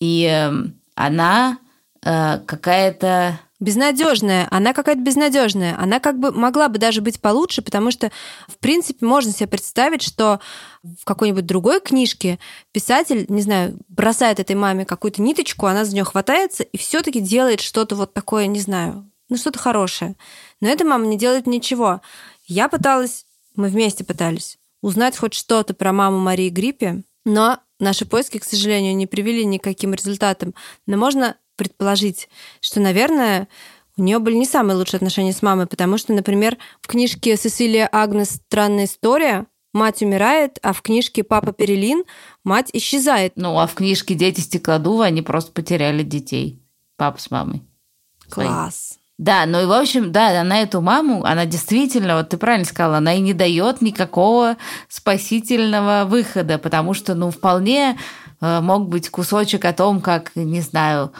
И 0.00 0.24
эм, 0.24 0.81
она 0.94 1.58
э, 2.04 2.38
какая-то 2.38 3.38
безнадежная, 3.60 4.48
она 4.50 4.72
какая-то 4.72 5.00
безнадежная. 5.00 5.76
Она 5.78 6.00
как 6.00 6.18
бы 6.18 6.32
могла 6.32 6.68
бы 6.68 6.78
даже 6.78 7.00
быть 7.00 7.20
получше, 7.20 7.62
потому 7.62 7.92
что, 7.92 8.10
в 8.48 8.58
принципе, 8.58 9.06
можно 9.06 9.32
себе 9.32 9.46
представить, 9.46 10.02
что 10.02 10.40
в 10.82 11.04
какой-нибудь 11.04 11.46
другой 11.46 11.80
книжке 11.80 12.40
писатель, 12.72 13.24
не 13.28 13.42
знаю, 13.42 13.78
бросает 13.88 14.40
этой 14.40 14.56
маме 14.56 14.84
какую-то 14.84 15.22
ниточку, 15.22 15.66
она 15.66 15.84
за 15.84 15.94
нее 15.94 16.04
хватается 16.04 16.64
и 16.64 16.76
все-таки 16.76 17.20
делает 17.20 17.60
что-то 17.60 17.94
вот 17.94 18.12
такое, 18.12 18.46
не 18.46 18.58
знаю, 18.58 19.08
ну 19.28 19.36
что-то 19.36 19.60
хорошее. 19.60 20.16
Но 20.60 20.68
эта 20.68 20.84
мама 20.84 21.06
не 21.06 21.16
делает 21.16 21.46
ничего. 21.46 22.00
Я 22.46 22.68
пыталась, 22.68 23.26
мы 23.54 23.68
вместе 23.68 24.02
пытались 24.02 24.58
узнать 24.82 25.16
хоть 25.16 25.32
что-то 25.32 25.72
про 25.72 25.92
маму 25.92 26.18
Марии 26.18 26.50
Гриппе, 26.50 27.04
но 27.24 27.60
Наши 27.82 28.06
поиски, 28.06 28.38
к 28.38 28.44
сожалению, 28.44 28.94
не 28.94 29.08
привели 29.08 29.44
никаким 29.44 29.92
результатам, 29.92 30.54
но 30.86 30.96
можно 30.96 31.36
предположить, 31.56 32.28
что, 32.60 32.78
наверное, 32.78 33.48
у 33.96 34.02
нее 34.02 34.20
были 34.20 34.36
не 34.36 34.46
самые 34.46 34.76
лучшие 34.76 34.98
отношения 34.98 35.32
с 35.32 35.42
мамой, 35.42 35.66
потому 35.66 35.98
что, 35.98 36.12
например, 36.12 36.58
в 36.80 36.86
книжке 36.86 37.36
Сесилия 37.36 37.88
Агнес 37.90 38.34
«Странная 38.34 38.84
история» 38.84 39.46
мать 39.72 40.00
умирает, 40.00 40.60
а 40.62 40.72
в 40.72 40.80
книжке 40.80 41.24
«Папа 41.24 41.50
Перелин» 41.50 42.04
мать 42.44 42.70
исчезает. 42.72 43.32
Ну, 43.34 43.58
а 43.58 43.66
в 43.66 43.74
книжке 43.74 44.14
«Дети 44.14 44.38
стеклодува» 44.38 45.06
они 45.06 45.22
просто 45.22 45.50
потеряли 45.50 46.04
детей. 46.04 46.62
Папа 46.96 47.20
с 47.20 47.32
мамой. 47.32 47.62
Класс. 48.30 49.00
Да, 49.22 49.46
ну 49.46 49.62
и 49.62 49.66
в 49.66 49.72
общем, 49.72 50.10
да, 50.10 50.40
она 50.40 50.62
эту 50.62 50.80
маму, 50.80 51.24
она 51.24 51.46
действительно, 51.46 52.16
вот 52.16 52.30
ты 52.30 52.36
правильно 52.36 52.64
сказала, 52.64 52.96
она 52.96 53.14
и 53.14 53.20
не 53.20 53.34
дает 53.34 53.80
никакого 53.80 54.56
спасительного 54.88 56.06
выхода, 56.06 56.58
потому 56.58 56.92
что, 56.92 57.14
ну, 57.14 57.30
вполне 57.30 57.96
э, 58.40 58.60
мог 58.60 58.88
быть 58.88 59.10
кусочек 59.10 59.64
о 59.64 59.72
том, 59.72 60.00
как, 60.00 60.32
не 60.34 60.60
знаю, 60.60 61.12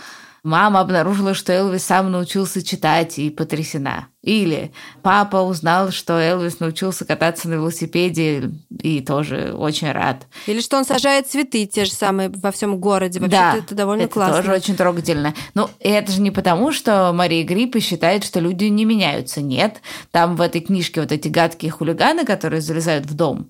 Мама 0.43 0.81
обнаружила, 0.81 1.35
что 1.35 1.53
Элвис 1.53 1.85
сам 1.85 2.11
научился 2.11 2.65
читать 2.65 3.17
и 3.17 3.31
потрясена. 3.31 4.09
Или 4.23 4.73
папа 5.03 5.37
узнал, 5.37 5.93
что 5.93 6.19
Элвис 6.19 6.59
научился 6.59 7.05
кататься 7.05 7.49
на 7.49 7.55
велосипеде 7.55 8.51
и 8.81 9.01
тоже 9.01 9.55
очень 9.57 9.93
рад. 9.93 10.27
Или 10.49 10.61
что 10.61 10.79
он 10.79 10.85
сажает 10.85 11.29
цветы 11.29 11.67
те 11.67 11.85
же 11.85 11.93
самые 11.93 12.29
во 12.29 12.51
всем 12.51 12.79
городе. 12.79 13.21
Вообще 13.21 13.37
да, 13.37 13.57
это 13.57 13.75
довольно 13.77 14.03
это 14.03 14.13
классно. 14.13 14.37
тоже 14.39 14.53
очень 14.53 14.77
трогательно. 14.77 15.33
Ну, 15.55 15.71
это 15.79 16.11
же 16.11 16.21
не 16.21 16.33
потому, 16.33 16.73
что 16.73 17.13
Мария 17.13 17.45
Гриппа 17.45 17.79
считает, 17.79 18.25
что 18.25 18.41
люди 18.41 18.65
не 18.65 18.85
меняются. 18.85 19.41
Нет. 19.41 19.81
Там 20.11 20.35
в 20.35 20.41
этой 20.41 20.61
книжке 20.61 21.01
вот 21.01 21.13
эти 21.13 21.29
гадкие 21.29 21.71
хулиганы, 21.71 22.25
которые 22.25 22.61
залезают 22.61 23.07
в 23.07 23.15
дом, 23.15 23.49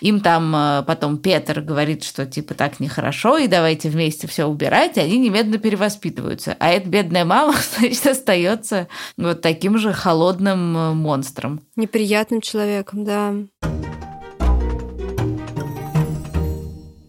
им 0.00 0.20
там 0.20 0.54
э, 0.54 0.82
потом 0.86 1.18
Петр 1.18 1.60
говорит, 1.60 2.04
что 2.04 2.26
типа 2.26 2.54
так 2.54 2.80
нехорошо, 2.80 3.38
и 3.38 3.46
давайте 3.46 3.88
вместе 3.88 4.26
все 4.26 4.46
убирать, 4.46 4.96
и 4.96 5.00
они 5.00 5.18
немедленно 5.18 5.58
перевоспитываются. 5.58 6.56
А 6.58 6.70
эта 6.70 6.88
бедная 6.88 7.24
мама, 7.24 7.54
значит, 7.78 8.06
остается 8.06 8.88
вот 9.16 9.40
таким 9.40 9.78
же 9.78 9.92
холодным 9.92 10.76
э, 10.76 10.92
монстром. 10.92 11.60
Неприятным 11.76 12.40
человеком, 12.40 13.04
да. 13.04 13.34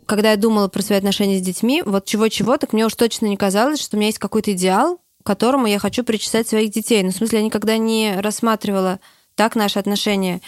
Когда 0.10 0.32
я 0.32 0.38
думала 0.38 0.70
про 0.70 0.82
свои 0.82 0.98
отношения 0.98 1.38
с 1.38 1.42
детьми, 1.42 1.84
вот 1.86 2.06
чего-чего, 2.06 2.58
так 2.58 2.74
мне 2.74 2.84
уж 2.84 2.96
точно 2.96 3.28
не 3.28 3.38
казалось, 3.38 3.80
что 3.80 3.96
у 3.96 4.00
меня 4.00 4.08
есть 4.08 4.18
какой-то 4.18 4.54
идеал, 4.54 4.98
к 5.24 5.26
которому 5.28 5.68
я 5.68 5.78
хочу 5.78 6.04
причесать 6.04 6.48
своих 6.48 6.72
детей. 6.72 7.04
Ну, 7.04 7.12
в 7.12 7.14
смысле, 7.14 7.40
я 7.40 7.46
никогда 7.46 7.78
не 7.78 8.20
рассматривала 8.20 9.00
так 9.36 9.56
наши 9.56 9.78
отношения. 9.78 10.42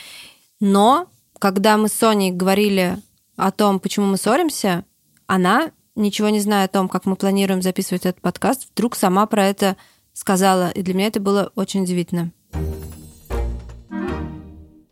Но 0.59 1.10
когда 1.41 1.75
мы 1.77 1.89
с 1.89 1.93
Соней 1.93 2.29
говорили 2.29 2.99
о 3.35 3.49
том, 3.49 3.79
почему 3.79 4.05
мы 4.05 4.17
ссоримся, 4.17 4.85
она, 5.25 5.71
ничего 5.95 6.29
не 6.29 6.39
зная 6.39 6.65
о 6.65 6.67
том, 6.67 6.87
как 6.87 7.07
мы 7.07 7.15
планируем 7.15 7.63
записывать 7.63 8.05
этот 8.05 8.21
подкаст, 8.21 8.67
вдруг 8.71 8.95
сама 8.95 9.25
про 9.25 9.47
это 9.47 9.75
сказала. 10.13 10.69
И 10.69 10.83
для 10.83 10.93
меня 10.93 11.07
это 11.07 11.19
было 11.19 11.51
очень 11.55 11.81
удивительно. 11.81 12.31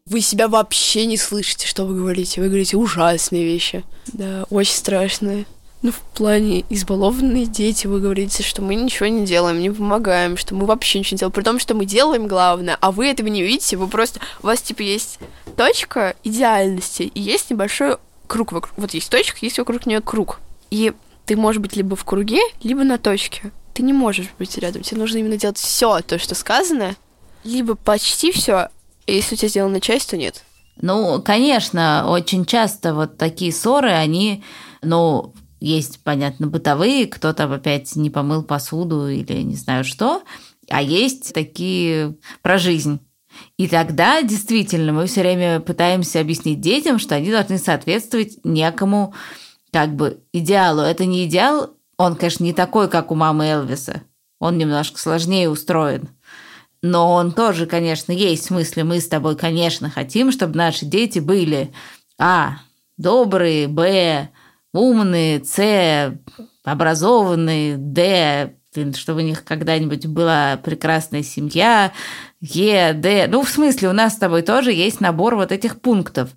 Вы 0.08 0.22
себя 0.22 0.48
вообще 0.48 1.06
не 1.06 1.18
слышите, 1.18 1.68
что 1.68 1.86
вы 1.86 1.96
говорите. 1.96 2.42
Вы 2.42 2.48
говорите 2.48 2.78
ужасные 2.78 3.46
вещи. 3.46 3.84
Да, 4.12 4.48
очень 4.50 4.74
страшные. 4.74 5.46
Ну, 5.82 5.92
в 5.94 6.00
плане 6.00 6.66
избалованные 6.70 7.46
дети, 7.46 7.88
вы 7.88 8.02
говорите, 8.02 8.44
что 8.44 8.62
мы 8.62 8.76
ничего 8.76 9.08
не 9.08 9.26
делаем, 9.26 9.60
не 9.62 9.70
помогаем, 9.70 10.36
что 10.36 10.54
мы 10.54 10.66
вообще 10.66 11.00
ничего 11.00 11.16
не 11.16 11.20
делаем. 11.20 11.34
При 11.34 11.44
том, 11.44 11.58
что 11.60 11.74
мы 11.74 11.86
делаем 11.86 12.28
главное, 12.28 12.78
а 12.82 12.92
вы 12.92 13.08
этого 13.08 13.28
не 13.30 13.42
видите, 13.42 13.78
вы 13.78 13.88
просто... 13.88 14.20
У 14.44 14.48
вас, 14.48 14.62
типа, 14.62 14.82
есть 14.82 15.20
точка 15.56 16.16
идеальности, 16.24 17.04
и 17.04 17.22
есть 17.22 17.50
небольшой 17.50 17.98
круг 18.28 18.52
вокруг. 18.52 18.74
Вот 18.78 18.94
есть 18.94 19.10
точка, 19.10 19.38
есть 19.42 19.58
вокруг 19.58 19.86
нее 19.86 20.02
круг. 20.02 20.42
И 20.70 20.92
ты 21.26 21.38
можешь 21.38 21.62
быть 21.62 21.78
либо 21.78 21.96
в 21.96 22.04
круге, 22.04 22.42
либо 22.62 22.84
на 22.84 22.98
точке. 22.98 23.52
Ты 23.74 23.84
не 23.84 23.94
можешь 23.94 24.28
быть 24.38 24.58
рядом. 24.58 24.82
Тебе 24.82 25.00
нужно 25.00 25.20
именно 25.20 25.38
делать 25.38 25.58
все 25.58 26.02
то, 26.02 26.20
что 26.20 26.36
сказано, 26.36 26.98
либо 27.46 27.76
почти 27.76 28.34
все, 28.34 28.68
если 29.08 29.36
у 29.36 29.38
тебя 29.38 29.48
сделана 29.48 29.80
часть, 29.80 30.10
то 30.10 30.18
нет. 30.18 30.44
Ну, 30.82 31.22
конечно, 31.22 32.06
очень 32.10 32.46
часто 32.46 32.94
вот 32.94 33.18
такие 33.18 33.54
ссоры, 33.54 33.92
они, 33.92 34.44
ну, 34.82 35.34
есть, 35.60 36.04
понятно, 36.04 36.48
бытовые, 36.48 37.08
кто 37.08 37.34
там 37.34 37.52
опять 37.52 37.96
не 37.96 38.10
помыл 38.10 38.44
посуду 38.44 39.08
или 39.08 39.42
не 39.42 39.56
знаю 39.56 39.84
что, 39.84 40.24
а 40.70 40.82
есть 40.82 41.34
такие 41.34 42.16
про 42.42 42.58
жизнь. 42.58 43.00
И 43.58 43.68
тогда 43.68 44.22
действительно 44.22 44.94
мы 44.94 45.06
все 45.06 45.22
время 45.22 45.60
пытаемся 45.60 46.20
объяснить 46.20 46.62
детям, 46.62 47.00
что 47.00 47.16
они 47.16 47.32
должны 47.32 47.58
соответствовать 47.58 48.44
некому 48.44 49.14
как 49.72 49.96
бы 49.96 50.22
идеалу. 50.34 50.82
Это 50.82 51.06
не 51.06 51.26
идеал, 51.26 51.76
он, 51.98 52.16
конечно, 52.16 52.44
не 52.44 52.54
такой, 52.54 52.90
как 52.90 53.12
у 53.12 53.16
мамы 53.16 53.46
Элвиса. 53.46 54.04
Он 54.40 54.58
немножко 54.58 55.00
сложнее 55.00 55.50
устроен. 55.50 56.10
Но 56.82 57.14
он 57.14 57.34
тоже, 57.34 57.66
конечно, 57.66 58.12
есть 58.12 58.44
в 58.44 58.48
смысле. 58.48 58.86
Мы 58.86 59.02
с 59.02 59.08
тобой, 59.08 59.36
конечно, 59.36 59.90
хотим, 59.90 60.32
чтобы 60.32 60.56
наши 60.56 60.86
дети 60.86 61.20
были 61.20 61.74
А. 62.18 62.60
Добрые, 62.98 63.68
Б 63.68 64.30
умные, 64.74 65.44
С, 65.44 66.18
образованные, 66.64 67.78
Д, 67.78 68.56
чтобы 68.96 69.22
у 69.22 69.24
них 69.24 69.44
когда-нибудь 69.44 70.06
была 70.08 70.58
прекрасная 70.58 71.24
семья, 71.24 71.92
Е, 72.40 72.94
Д. 72.94 73.28
Ну, 73.28 73.44
в 73.44 73.50
смысле, 73.50 73.90
у 73.90 73.94
нас 73.94 74.14
с 74.14 74.18
тобой 74.18 74.42
тоже 74.42 74.72
есть 74.72 75.02
набор 75.02 75.36
вот 75.36 75.52
этих 75.52 75.82
пунктов. 75.82 76.30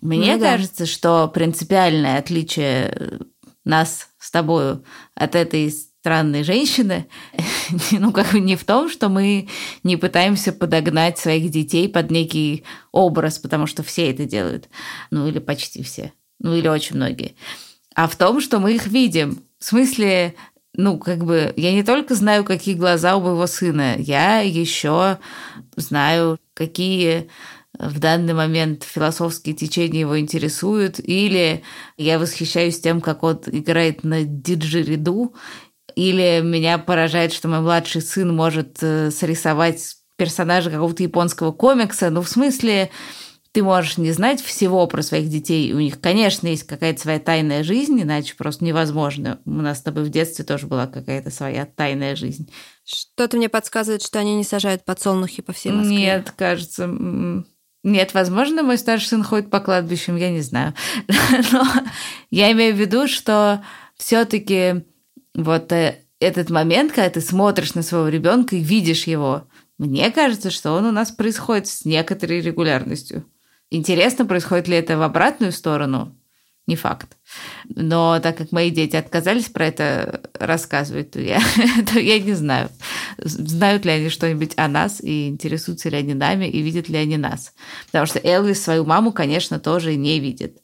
Мне 0.00 0.36
ну, 0.36 0.42
кажется, 0.42 0.84
да. 0.84 0.86
что 0.86 1.28
принципиальное 1.28 2.18
отличие 2.18 3.20
нас 3.64 4.08
с 4.18 4.30
тобой 4.30 4.80
от 5.14 5.34
этой 5.34 5.70
странные 5.70 6.44
женщины, 6.44 7.08
ну, 7.90 8.12
как 8.12 8.32
бы 8.32 8.40
не 8.40 8.56
в 8.56 8.64
том, 8.64 8.90
что 8.90 9.08
мы 9.08 9.48
не 9.82 9.96
пытаемся 9.96 10.52
подогнать 10.52 11.18
своих 11.18 11.50
детей 11.50 11.88
под 11.88 12.10
некий 12.10 12.64
образ, 12.92 13.38
потому 13.38 13.66
что 13.66 13.82
все 13.82 14.10
это 14.10 14.26
делают. 14.26 14.68
Ну, 15.10 15.26
или 15.26 15.38
почти 15.38 15.82
все. 15.82 16.12
Ну, 16.44 16.54
или 16.54 16.68
очень 16.68 16.96
многие. 16.96 17.36
А 17.94 18.06
в 18.06 18.16
том, 18.16 18.42
что 18.42 18.58
мы 18.58 18.74
их 18.74 18.86
видим. 18.86 19.42
В 19.58 19.64
смысле, 19.64 20.34
ну, 20.74 20.98
как 20.98 21.24
бы, 21.24 21.54
я 21.56 21.72
не 21.72 21.82
только 21.82 22.14
знаю, 22.14 22.44
какие 22.44 22.74
глаза 22.74 23.16
у 23.16 23.22
моего 23.22 23.46
сына, 23.46 23.96
я 23.96 24.40
еще 24.40 25.18
знаю, 25.74 26.38
какие 26.52 27.30
в 27.78 27.98
данный 27.98 28.34
момент 28.34 28.82
философские 28.84 29.54
течения 29.54 30.00
его 30.00 30.20
интересуют, 30.20 31.00
или 31.00 31.62
я 31.96 32.18
восхищаюсь 32.18 32.78
тем, 32.78 33.00
как 33.00 33.22
он 33.22 33.40
играет 33.46 34.04
на 34.04 34.24
диджериду, 34.24 35.34
или 35.96 36.42
меня 36.44 36.76
поражает, 36.76 37.32
что 37.32 37.48
мой 37.48 37.60
младший 37.60 38.02
сын 38.02 38.36
может 38.36 38.82
э, 38.82 39.10
срисовать 39.10 39.96
персонажа 40.16 40.70
какого-то 40.70 41.02
японского 41.02 41.52
комикса. 41.52 42.10
Ну, 42.10 42.20
в 42.20 42.28
смысле, 42.28 42.90
ты 43.54 43.62
можешь 43.62 43.98
не 43.98 44.10
знать 44.10 44.42
всего 44.42 44.84
про 44.88 45.00
своих 45.00 45.28
детей. 45.28 45.72
У 45.72 45.78
них, 45.78 46.00
конечно, 46.00 46.48
есть 46.48 46.64
какая-то 46.64 47.00
своя 47.00 47.20
тайная 47.20 47.62
жизнь, 47.62 48.02
иначе 48.02 48.34
просто 48.34 48.64
невозможно. 48.64 49.38
У 49.44 49.52
нас 49.52 49.78
с 49.78 49.82
тобой 49.82 50.02
в 50.02 50.08
детстве 50.08 50.44
тоже 50.44 50.66
была 50.66 50.88
какая-то 50.88 51.30
своя 51.30 51.64
тайная 51.64 52.16
жизнь. 52.16 52.50
Что-то 52.84 53.36
мне 53.36 53.48
подсказывает, 53.48 54.02
что 54.02 54.18
они 54.18 54.34
не 54.34 54.42
сажают 54.42 54.84
подсолнухи 54.84 55.40
по 55.40 55.52
всей 55.52 55.70
Москве. 55.70 55.96
Нет, 55.96 56.32
кажется, 56.36 56.88
нет, 57.84 58.12
возможно, 58.12 58.64
мой 58.64 58.76
старший 58.76 59.06
сын 59.06 59.22
ходит 59.22 59.50
по 59.50 59.60
кладбищам, 59.60 60.16
я 60.16 60.30
не 60.32 60.40
знаю. 60.40 60.74
Но 61.52 61.62
я 62.30 62.50
имею 62.50 62.74
в 62.74 62.78
виду, 62.78 63.06
что 63.06 63.62
все-таки 63.96 64.84
вот 65.32 65.70
э, 65.70 66.00
этот 66.18 66.50
момент, 66.50 66.90
когда 66.90 67.08
ты 67.08 67.20
смотришь 67.20 67.74
на 67.74 67.82
своего 67.82 68.08
ребенка 68.08 68.56
и 68.56 68.60
видишь 68.64 69.06
его, 69.06 69.46
мне 69.78 70.10
кажется, 70.10 70.50
что 70.50 70.72
он 70.72 70.86
у 70.86 70.90
нас 70.90 71.12
происходит 71.12 71.68
с 71.68 71.84
некоторой 71.84 72.40
регулярностью. 72.40 73.24
Интересно, 73.74 74.24
происходит 74.24 74.68
ли 74.68 74.76
это 74.76 74.96
в 74.96 75.02
обратную 75.02 75.50
сторону? 75.50 76.16
Не 76.68 76.76
факт. 76.76 77.16
Но 77.68 78.20
так 78.20 78.36
как 78.36 78.52
мои 78.52 78.70
дети 78.70 78.94
отказались 78.94 79.48
про 79.48 79.66
это 79.66 80.30
рассказывать, 80.38 81.10
то 81.10 81.20
я, 81.20 81.40
то 81.92 81.98
я 81.98 82.20
не 82.20 82.34
знаю, 82.34 82.70
знают 83.18 83.84
ли 83.84 83.90
они 83.90 84.10
что-нибудь 84.10 84.52
о 84.56 84.68
нас, 84.68 85.02
и 85.02 85.26
интересуются 85.26 85.88
ли 85.88 85.96
они 85.96 86.14
нами, 86.14 86.46
и 86.46 86.62
видят 86.62 86.88
ли 86.88 86.96
они 86.96 87.16
нас. 87.16 87.52
Потому 87.86 88.06
что 88.06 88.20
Элвис 88.22 88.62
свою 88.62 88.84
маму, 88.84 89.12
конечно, 89.12 89.58
тоже 89.58 89.96
не 89.96 90.20
видит. 90.20 90.62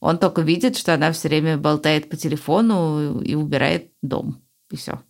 Он 0.00 0.16
только 0.16 0.40
видит, 0.40 0.78
что 0.78 0.94
она 0.94 1.12
все 1.12 1.28
время 1.28 1.58
болтает 1.58 2.08
по 2.08 2.16
телефону 2.16 3.20
и 3.20 3.34
убирает 3.34 3.92
дом. 4.00 4.42
И 4.70 4.76
все. 4.76 5.02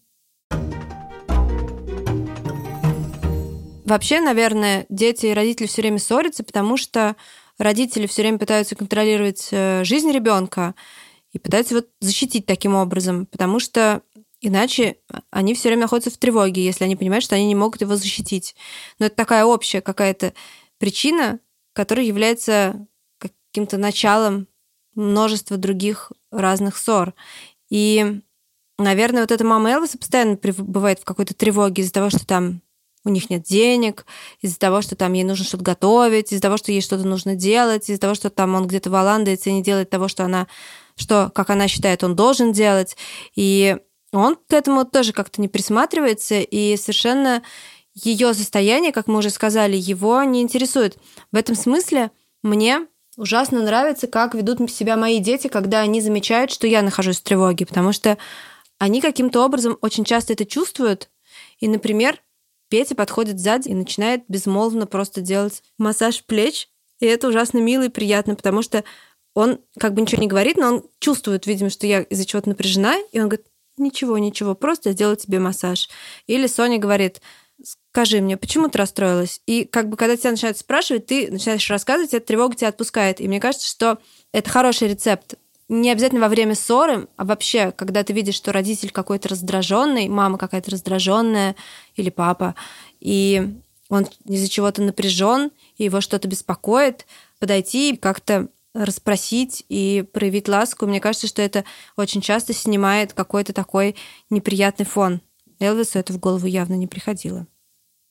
Вообще, 3.86 4.20
наверное, 4.20 4.84
дети 4.88 5.26
и 5.26 5.32
родители 5.32 5.68
все 5.68 5.80
время 5.80 6.00
ссорятся, 6.00 6.42
потому 6.42 6.76
что 6.76 7.14
родители 7.56 8.08
все 8.08 8.22
время 8.22 8.38
пытаются 8.38 8.74
контролировать 8.74 9.48
э, 9.52 9.84
жизнь 9.84 10.10
ребенка 10.10 10.74
и 11.32 11.38
пытаются 11.38 11.76
вот 11.76 11.88
защитить 12.00 12.46
таким 12.46 12.74
образом, 12.74 13.26
потому 13.26 13.60
что 13.60 14.02
иначе 14.40 14.96
они 15.30 15.54
все 15.54 15.68
время 15.68 15.82
находятся 15.82 16.10
в 16.10 16.18
тревоге, 16.18 16.64
если 16.64 16.82
они 16.82 16.96
понимают, 16.96 17.24
что 17.24 17.36
они 17.36 17.46
не 17.46 17.54
могут 17.54 17.80
его 17.80 17.94
защитить. 17.94 18.56
Но 18.98 19.06
это 19.06 19.14
такая 19.14 19.44
общая 19.44 19.80
какая-то 19.80 20.34
причина, 20.78 21.38
которая 21.72 22.06
является 22.06 22.88
каким-то 23.18 23.78
началом 23.78 24.48
множества 24.96 25.58
других 25.58 26.10
разных 26.32 26.76
ссор. 26.76 27.14
И, 27.70 28.20
наверное, 28.78 29.20
вот 29.20 29.30
эта 29.30 29.44
мама 29.44 29.70
Элвиса 29.70 29.96
постоянно 29.96 30.36
бывает 30.42 30.98
в 30.98 31.04
какой-то 31.04 31.34
тревоге 31.34 31.84
из-за 31.84 31.92
того, 31.92 32.10
что 32.10 32.26
там 32.26 32.62
у 33.06 33.10
них 33.10 33.30
нет 33.30 33.42
денег, 33.42 34.04
из-за 34.40 34.58
того, 34.58 34.82
что 34.82 34.96
там 34.96 35.12
ей 35.12 35.24
нужно 35.24 35.44
что-то 35.44 35.62
готовить, 35.62 36.32
из-за 36.32 36.42
того, 36.42 36.56
что 36.56 36.72
ей 36.72 36.82
что-то 36.82 37.06
нужно 37.06 37.36
делать, 37.36 37.88
из-за 37.88 38.00
того, 38.00 38.14
что 38.14 38.30
там 38.30 38.54
он 38.54 38.66
где-то 38.66 38.90
валандается 38.90 39.48
и 39.48 39.54
не 39.54 39.62
делает 39.62 39.88
того, 39.88 40.08
что 40.08 40.24
она, 40.24 40.48
что, 40.96 41.30
как 41.34 41.50
она 41.50 41.68
считает, 41.68 42.04
он 42.04 42.16
должен 42.16 42.52
делать. 42.52 42.96
И 43.36 43.76
он 44.12 44.36
к 44.36 44.52
этому 44.52 44.84
тоже 44.84 45.12
как-то 45.12 45.40
не 45.40 45.48
присматривается, 45.48 46.40
и 46.40 46.76
совершенно 46.76 47.42
ее 47.94 48.34
состояние, 48.34 48.92
как 48.92 49.06
мы 49.06 49.18
уже 49.18 49.30
сказали, 49.30 49.76
его 49.76 50.22
не 50.24 50.42
интересует. 50.42 50.98
В 51.32 51.36
этом 51.36 51.54
смысле 51.54 52.10
мне 52.42 52.86
ужасно 53.16 53.62
нравится, 53.62 54.06
как 54.08 54.34
ведут 54.34 54.70
себя 54.70 54.96
мои 54.96 55.18
дети, 55.20 55.48
когда 55.48 55.80
они 55.80 56.00
замечают, 56.00 56.50
что 56.50 56.66
я 56.66 56.82
нахожусь 56.82 57.18
в 57.18 57.22
тревоге, 57.22 57.66
потому 57.66 57.92
что 57.92 58.18
они 58.78 59.00
каким-то 59.00 59.44
образом 59.44 59.78
очень 59.80 60.04
часто 60.04 60.34
это 60.34 60.44
чувствуют. 60.44 61.08
И, 61.58 61.68
например, 61.68 62.20
Петя 62.68 62.94
подходит 62.94 63.38
сзади 63.38 63.68
и 63.68 63.74
начинает 63.74 64.24
безмолвно 64.28 64.86
просто 64.86 65.20
делать 65.20 65.62
массаж 65.78 66.24
плеч. 66.24 66.68
И 67.00 67.06
это 67.06 67.28
ужасно 67.28 67.58
мило 67.58 67.84
и 67.84 67.88
приятно, 67.88 68.34
потому 68.34 68.62
что 68.62 68.84
он 69.34 69.60
как 69.78 69.94
бы 69.94 70.00
ничего 70.00 70.22
не 70.22 70.28
говорит, 70.28 70.56
но 70.56 70.66
он 70.68 70.84
чувствует, 70.98 71.46
видимо, 71.46 71.68
что 71.68 71.86
я 71.86 72.00
из-за 72.00 72.24
чего-то 72.24 72.48
напряжена, 72.48 72.96
и 73.12 73.20
он 73.20 73.28
говорит, 73.28 73.46
ничего, 73.76 74.16
ничего, 74.16 74.54
просто 74.54 74.92
сделаю 74.92 75.16
тебе 75.16 75.38
массаж. 75.38 75.90
Или 76.26 76.46
Соня 76.46 76.78
говорит, 76.78 77.20
скажи 77.62 78.20
мне, 78.20 78.36
почему 78.38 78.68
ты 78.68 78.78
расстроилась? 78.78 79.42
И 79.46 79.64
как 79.64 79.88
бы 79.88 79.96
когда 79.96 80.16
тебя 80.16 80.30
начинают 80.30 80.58
спрашивать, 80.58 81.06
ты 81.06 81.30
начинаешь 81.30 81.68
рассказывать, 81.70 82.14
эта 82.14 82.26
тревога 82.26 82.56
тебя 82.56 82.68
отпускает. 82.68 83.20
И 83.20 83.28
мне 83.28 83.40
кажется, 83.40 83.68
что 83.68 83.98
это 84.32 84.48
хороший 84.50 84.88
рецепт 84.88 85.34
не 85.68 85.90
обязательно 85.90 86.20
во 86.20 86.28
время 86.28 86.54
ссоры, 86.54 87.08
а 87.16 87.24
вообще, 87.24 87.72
когда 87.72 88.04
ты 88.04 88.12
видишь, 88.12 88.36
что 88.36 88.52
родитель 88.52 88.90
какой-то 88.90 89.28
раздраженный, 89.28 90.08
мама 90.08 90.38
какая-то 90.38 90.70
раздраженная 90.70 91.56
или 91.96 92.10
папа, 92.10 92.54
и 93.00 93.56
он 93.88 94.06
из-за 94.24 94.48
чего-то 94.48 94.82
напряжен, 94.82 95.50
и 95.76 95.84
его 95.84 96.00
что-то 96.00 96.28
беспокоит, 96.28 97.06
подойти 97.38 97.92
и 97.92 97.96
как-то 97.96 98.48
расспросить 98.74 99.64
и 99.68 100.04
проявить 100.12 100.48
ласку. 100.48 100.86
Мне 100.86 101.00
кажется, 101.00 101.26
что 101.26 101.42
это 101.42 101.64
очень 101.96 102.20
часто 102.20 102.52
снимает 102.52 103.12
какой-то 103.12 103.52
такой 103.52 103.96
неприятный 104.30 104.86
фон. 104.86 105.20
Элвису 105.58 105.98
это 105.98 106.12
в 106.12 106.20
голову 106.20 106.46
явно 106.46 106.74
не 106.74 106.86
приходило. 106.86 107.46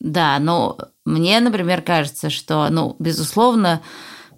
Да, 0.00 0.38
ну, 0.40 0.76
мне, 1.04 1.40
например, 1.40 1.82
кажется, 1.82 2.28
что, 2.28 2.68
ну, 2.68 2.96
безусловно, 2.98 3.82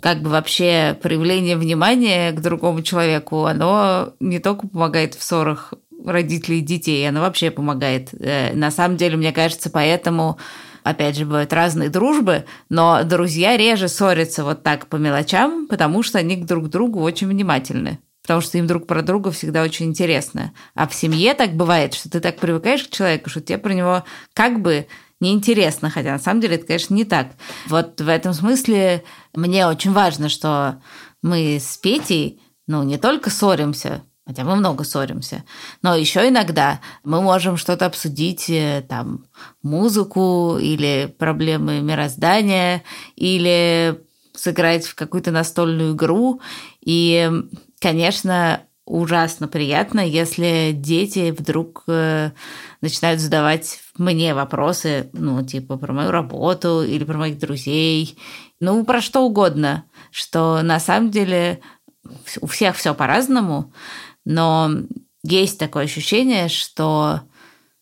как 0.01 0.23
бы 0.23 0.31
вообще 0.31 0.97
проявление 1.01 1.57
внимания 1.57 2.33
к 2.33 2.41
другому 2.41 2.83
человеку, 2.83 3.45
оно 3.45 4.15
не 4.21 4.39
только 4.39 4.69
помогает 4.69 5.15
в 5.15 5.23
ссорах 5.23 5.75
родителей 6.05 6.59
и 6.59 6.63
детей, 6.63 7.09
оно 7.09 7.21
вообще 7.21 7.51
помогает. 7.51 8.11
Э, 8.13 8.55
на 8.55 8.71
самом 8.71 8.97
деле, 8.97 9.17
мне 9.17 9.33
кажется, 9.33 9.71
поэтому 9.71 10.39
опять 10.85 11.17
же, 11.17 11.25
бывают 11.25 11.53
разные 11.53 11.91
дружбы, 11.91 12.45
но 12.69 13.03
друзья 13.05 13.57
реже 13.57 13.89
ссорятся 13.89 14.45
вот 14.45 14.63
так 14.63 14.87
по 14.87 14.97
мелочам, 14.97 15.67
потому 15.67 16.03
что 16.03 16.19
они 16.19 16.37
друг 16.37 16.67
к 16.67 16.69
другу 16.69 17.01
очень 17.01 17.29
внимательны. 17.29 17.99
Потому 18.23 18.41
что 18.41 18.59
им 18.59 18.67
друг 18.67 18.87
про 18.87 19.03
друга 19.03 19.31
всегда 19.31 19.63
очень 19.63 19.87
интересно. 19.87 20.53
А 20.75 20.87
в 20.87 20.95
семье 20.95 21.35
так 21.35 21.55
бывает, 21.55 21.95
что 21.95 22.11
ты 22.11 22.21
так 22.21 22.39
привыкаешь 22.39 22.85
к 22.85 22.91
человеку, 22.91 23.31
что 23.31 23.41
тебе 23.41 23.59
про 23.59 23.73
него 23.73 24.05
как 24.35 24.61
бы 24.61 24.87
неинтересно, 25.21 25.91
хотя 25.91 26.13
на 26.13 26.19
самом 26.19 26.41
деле 26.41 26.57
это, 26.57 26.67
конечно, 26.67 26.95
не 26.95 27.05
так. 27.05 27.33
Вот 27.67 28.01
в 28.01 28.09
этом 28.09 28.33
смысле 28.33 29.05
мне 29.35 29.67
очень 29.67 29.93
важно, 29.93 30.29
что 30.29 30.81
мы 31.23 31.59
с 31.61 31.77
Петей, 31.77 32.41
ну, 32.67 32.83
не 32.83 32.99
только 32.99 33.31
ссоримся, 33.31 34.03
хотя 34.27 34.45
мы 34.45 34.57
много 34.57 34.85
ссоримся, 34.85 35.45
но 35.83 35.97
еще 35.97 36.29
иногда 36.29 36.81
мы 37.03 37.23
можем 37.23 37.57
что-то 37.57 37.87
обсудить, 37.87 38.49
э, 38.51 38.85
там, 38.89 39.25
музыку 39.63 40.59
или 40.61 41.13
проблемы 41.19 41.81
мироздания, 41.81 42.83
или 43.17 44.01
сыграть 44.35 44.87
в 44.87 44.95
какую-то 44.95 45.31
настольную 45.31 45.95
игру. 45.95 46.41
И, 46.81 47.31
конечно, 47.81 48.63
ужасно 48.89 49.49
приятно, 49.49 50.01
если 50.01 50.73
дети 50.75 51.31
вдруг 51.31 51.85
э, 51.87 52.33
начинают 52.81 53.21
задавать 53.21 53.81
мне 53.97 54.35
вопросы, 54.35 55.11
ну, 55.13 55.45
типа 55.45 55.77
про 55.77 55.93
мою 55.93 56.11
работу 56.11 56.83
или 56.83 57.05
про 57.05 57.19
моих 57.19 57.39
друзей, 57.39 58.19
ну, 58.61 58.85
про 58.85 59.01
что 59.01 59.25
угодно, 59.25 59.85
что 60.11 60.63
на 60.63 60.81
самом 60.81 61.11
деле 61.11 61.61
у 62.41 62.47
всех 62.47 62.77
все 62.77 62.95
по-разному, 62.95 63.73
но 64.25 64.71
есть 65.23 65.59
такое 65.59 65.85
ощущение, 65.85 66.49
что 66.49 67.23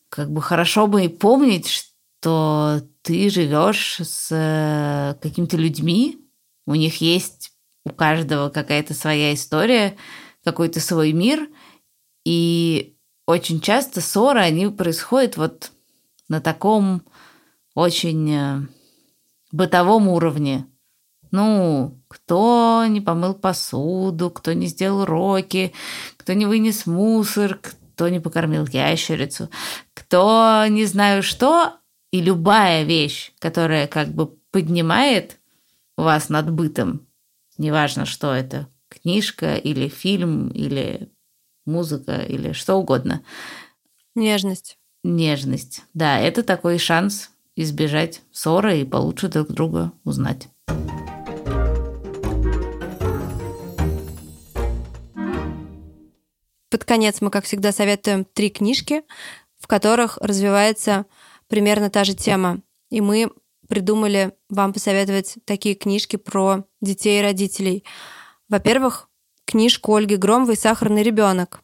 как 0.09 0.31
бы 0.31 0.43
хорошо 0.43 0.87
бы 0.87 1.05
и 1.05 1.09
помнить, 1.09 1.69
что 1.69 2.83
ты 3.03 3.31
живешь 3.31 4.01
с 4.01 4.29
э, 4.33 5.15
какими-то 5.23 5.57
людьми, 5.57 6.19
у 6.67 6.75
них 6.75 7.01
есть 7.01 7.53
у 7.85 7.91
каждого 7.91 8.49
какая-то 8.49 8.95
своя 8.95 9.33
история, 9.33 9.97
какой-то 10.47 10.79
свой 10.79 11.13
мир, 11.13 11.49
и 12.25 12.95
очень 13.27 13.61
часто 13.61 14.01
ссоры, 14.01 14.39
они 14.39 14.69
происходят 14.69 15.37
вот 15.37 15.73
на 16.29 16.41
таком 16.41 17.03
очень 17.75 18.33
э, 18.33 18.61
бытовом 19.51 20.07
уровне. 20.07 20.69
Ну, 21.33 22.01
кто 22.07 22.85
не 22.87 23.01
помыл 23.01 23.35
посуду, 23.35 24.31
кто 24.31 24.53
не 24.53 24.67
сделал 24.67 25.01
уроки, 25.01 25.73
кто 26.17 26.33
не 26.33 26.47
вынес 26.47 26.87
мусор, 26.87 27.59
кто 27.61 28.09
не 28.09 28.21
покормил 28.21 28.67
ящерицу, 28.67 29.51
кто 29.95 30.65
не 30.69 30.85
знаю 30.85 31.25
что, 31.25 31.73
и 32.13 32.21
любая 32.21 32.85
вещь, 32.85 33.33
которая 33.41 33.89
как 33.89 34.11
бы 34.11 34.29
поднимает 34.53 35.41
вас 35.97 36.29
над 36.29 36.53
бытом, 36.53 37.05
неважно, 37.59 38.07
что 38.07 38.33
это, 38.33 38.69
книжка 39.01 39.57
или 39.57 39.89
фильм, 39.89 40.49
или 40.49 41.11
музыка, 41.65 42.17
или 42.17 42.53
что 42.53 42.77
угодно. 42.77 43.23
Нежность. 44.15 44.79
Нежность. 45.05 45.83
Да, 45.95 46.19
это 46.19 46.43
такой 46.43 46.79
шанс 46.79 47.31
избежать 47.55 48.23
ссоры 48.33 48.81
и 48.81 48.85
получше 48.85 49.29
друг 49.29 49.49
друга 49.49 49.93
узнать. 50.05 50.49
Под 56.71 56.85
конец 56.85 57.21
мы, 57.21 57.31
как 57.31 57.45
всегда, 57.45 57.73
советуем 57.73 58.25
три 58.25 58.51
книжки, 58.51 59.03
в 59.59 59.67
которых 59.67 60.19
развивается 60.19 61.07
примерно 61.49 61.91
та 61.91 62.05
же 62.05 62.15
тема. 62.15 62.61
И 62.91 63.01
мы 63.01 63.31
придумали 63.69 64.33
вам 64.49 64.73
посоветовать 64.73 65.37
такие 65.45 65.75
книжки 65.75 66.17
про 66.17 66.65
детей 66.81 67.21
и 67.21 67.23
родителей. 67.23 67.85
Во-первых, 68.49 69.09
книжку 69.45 69.95
Ольги 69.95 70.17
Громовой 70.17 70.57
«Сахарный 70.57 71.03
ребенок». 71.03 71.63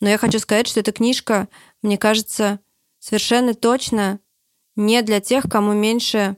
Но 0.00 0.08
я 0.08 0.18
хочу 0.18 0.38
сказать, 0.38 0.66
что 0.66 0.80
эта 0.80 0.92
книжка, 0.92 1.48
мне 1.82 1.96
кажется, 1.96 2.60
совершенно 2.98 3.54
точно 3.54 4.20
не 4.74 5.00
для 5.02 5.20
тех, 5.20 5.44
кому 5.48 5.72
меньше 5.72 6.36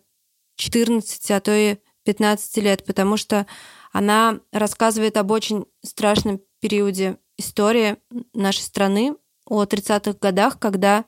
14, 0.56 1.30
а 1.30 1.40
то 1.40 1.56
и 1.56 1.78
15 2.04 2.56
лет, 2.58 2.84
потому 2.84 3.16
что 3.16 3.46
она 3.92 4.40
рассказывает 4.52 5.16
об 5.16 5.30
очень 5.30 5.66
страшном 5.82 6.40
периоде 6.60 7.18
истории 7.36 7.96
нашей 8.34 8.62
страны, 8.62 9.16
о 9.46 9.64
30-х 9.64 10.18
годах, 10.20 10.58
когда 10.58 11.06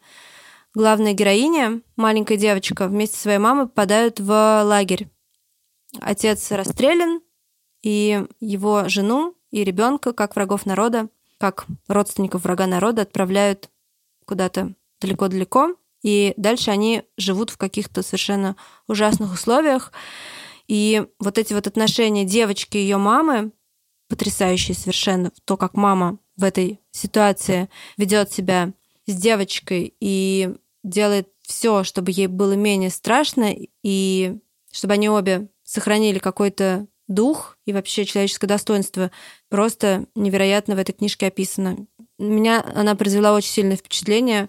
главная 0.75 1.13
героиня, 1.13 1.83
маленькая 1.97 2.37
девочка, 2.37 2.89
вместе 2.89 3.17
со 3.17 3.23
своей 3.23 3.39
мамой 3.39 3.67
попадают 3.67 4.19
в 4.19 4.63
лагерь. 4.65 5.09
Отец 6.01 6.51
расстрелян, 6.53 7.21
и 7.83 8.27
его 8.41 8.89
жену 8.89 9.35
и 9.51 9.65
ребенка, 9.65 10.13
как 10.13 10.37
врагов 10.37 10.67
народа, 10.67 11.09
как 11.39 11.67
родственников 11.89 12.45
врага 12.45 12.67
народа, 12.67 13.03
отправляют 13.03 13.71
куда-то 14.27 14.75
далеко-далеко, 15.01 15.77
и 16.03 16.35
дальше 16.37 16.71
они 16.71 17.03
живут 17.17 17.51
в 17.51 17.57
каких-то 17.57 18.03
совершенно 18.03 18.57
ужасных 18.87 19.33
условиях. 19.33 19.93
И 20.69 21.05
вот 21.19 21.39
эти 21.39 21.53
вот 21.53 21.67
отношения 21.67 22.25
девочки 22.25 22.77
и 22.77 22.81
ее 22.81 22.97
мамы, 22.97 23.53
потрясающие 24.09 24.75
совершенно, 24.75 25.33
то, 25.45 25.57
как 25.57 25.75
мама 25.75 26.19
в 26.37 26.45
этой 26.45 26.81
ситуации 26.91 27.69
ведет 27.97 28.33
себя 28.33 28.73
с 29.07 29.15
девочкой 29.15 29.95
и 30.01 30.55
делает 30.83 31.29
все, 31.43 31.85
чтобы 31.85 32.13
ей 32.13 32.29
было 32.29 32.53
менее 32.53 32.91
страшно, 32.91 33.55
и 33.83 34.39
чтобы 34.73 34.95
они 34.95 35.09
обе 35.09 35.49
сохранили 35.65 36.19
какой-то 36.19 36.87
дух 37.11 37.59
и 37.67 37.73
вообще 37.73 38.05
человеческое 38.05 38.47
достоинство 38.47 39.11
просто 39.49 40.07
невероятно 40.15 40.77
в 40.77 40.79
этой 40.79 40.93
книжке 40.93 41.27
описано. 41.27 41.87
Меня 42.19 42.65
она 42.75 42.95
произвела 42.95 43.35
очень 43.35 43.51
сильное 43.51 43.77
впечатление. 43.77 44.49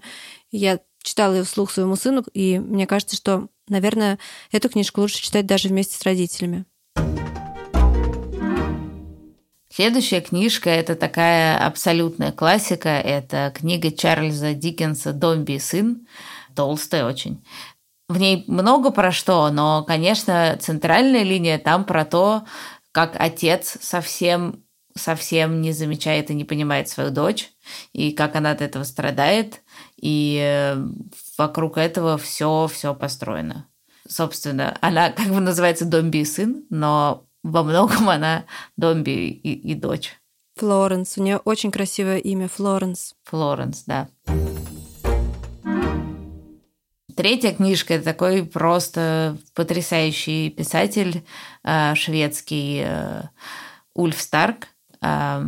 Я 0.52 0.80
читала 1.02 1.34
ее 1.34 1.44
вслух 1.44 1.72
своему 1.72 1.96
сыну, 1.96 2.24
и 2.34 2.60
мне 2.60 2.86
кажется, 2.86 3.16
что, 3.16 3.48
наверное, 3.68 4.20
эту 4.52 4.70
книжку 4.70 5.02
лучше 5.02 5.22
читать 5.22 5.48
даже 5.48 5.70
вместе 5.70 5.98
с 5.98 6.04
родителями. 6.04 6.66
Следующая 9.74 10.20
книжка– 10.20 10.70
это 10.72 10.96
такая 10.96 11.58
абсолютная 11.66 12.34
классика. 12.34 12.90
Это 12.90 13.54
книга 13.56 13.90
Чарльза 13.90 14.54
Диккенса 14.54 15.14
«Домби 15.14 15.54
и 15.54 15.60
сын». 15.60 16.06
Толстая 16.56 17.06
очень. 17.06 17.42
В 18.12 18.18
ней 18.18 18.44
много 18.48 18.92
про 18.92 19.14
что, 19.14 19.50
но, 19.52 19.86
конечно, 19.86 20.58
центральная 20.60 21.24
линия 21.24 21.58
там 21.58 21.86
про 21.86 22.04
то, 22.04 22.44
как 22.92 23.16
отец 23.18 23.78
совсем 23.80 24.66
совсем 24.94 25.62
не 25.62 25.72
замечает 25.72 26.30
и 26.30 26.34
не 26.34 26.44
понимает 26.44 26.90
свою 26.90 27.12
дочь, 27.12 27.50
и 27.94 28.12
как 28.12 28.36
она 28.36 28.52
от 28.52 28.62
этого 28.62 28.84
страдает, 28.84 29.62
и 29.96 30.38
э, 30.44 30.76
вокруг 31.38 31.78
этого 31.78 32.18
все 32.18 32.68
все 32.68 32.94
построено. 32.94 33.70
Собственно, 34.06 34.78
она 34.82 35.12
как 35.12 35.28
бы 35.28 35.40
называется 35.40 35.86
Домби 35.86 36.18
и 36.18 36.26
сын, 36.26 36.66
но 36.70 37.26
во 37.44 37.64
многом 37.64 38.10
она 38.10 38.44
Домби 38.76 39.30
и, 39.30 39.54
и 39.54 39.74
дочь. 39.74 40.20
Флоренс. 40.58 41.18
У 41.18 41.24
нее 41.24 41.38
очень 41.38 41.72
красивое 41.72 42.18
имя 42.18 42.50
Флоренс. 42.50 43.16
Флоренс, 43.24 43.86
да. 43.86 44.10
Третья 47.22 47.52
книжка– 47.54 47.94
это 47.94 48.06
такой 48.06 48.44
просто 48.44 49.38
потрясающий 49.54 50.50
писатель 50.50 51.24
э, 51.64 51.94
шведский 51.94 52.82
э, 52.84 53.22
Ульф 53.94 54.20
Старк. 54.20 54.70
Э, 55.04 55.44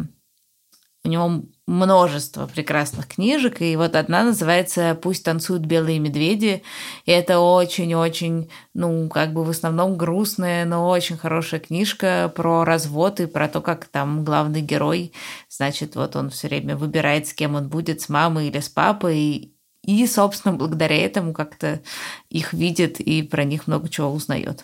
у 1.03 1.09
него 1.09 1.41
множество 1.65 2.45
прекрасных 2.45 3.07
книжек, 3.07 3.59
и 3.63 3.75
вот 3.75 3.95
одна 3.95 4.23
называется 4.23 4.95
«Пусть 5.01 5.25
танцуют 5.25 5.63
белые 5.63 5.97
медведи», 5.97 6.61
и 7.05 7.11
это 7.11 7.39
очень-очень, 7.39 8.51
ну, 8.75 9.09
как 9.09 9.33
бы 9.33 9.43
в 9.43 9.49
основном 9.49 9.97
грустная, 9.97 10.65
но 10.65 10.87
очень 10.87 11.17
хорошая 11.17 11.59
книжка 11.59 12.31
про 12.35 12.65
развод 12.65 13.19
и 13.19 13.25
про 13.25 13.47
то, 13.47 13.61
как 13.61 13.85
там 13.85 14.23
главный 14.23 14.61
герой, 14.61 15.11
значит, 15.49 15.95
вот 15.95 16.15
он 16.15 16.29
все 16.29 16.49
время 16.49 16.77
выбирает, 16.77 17.25
с 17.25 17.33
кем 17.33 17.55
он 17.55 17.67
будет, 17.67 17.99
с 18.01 18.09
мамой 18.09 18.49
или 18.49 18.59
с 18.59 18.69
папой, 18.69 19.52
и, 19.85 20.05
собственно, 20.07 20.55
благодаря 20.55 20.97
этому 20.97 21.33
как-то 21.33 21.81
их 22.29 22.53
видит 22.53 22.99
и 22.99 23.21
про 23.21 23.43
них 23.43 23.67
много 23.67 23.89
чего 23.89 24.09
узнает. 24.09 24.63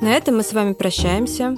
На 0.00 0.14
этом 0.14 0.36
мы 0.36 0.42
с 0.42 0.52
вами 0.52 0.72
прощаемся. 0.74 1.56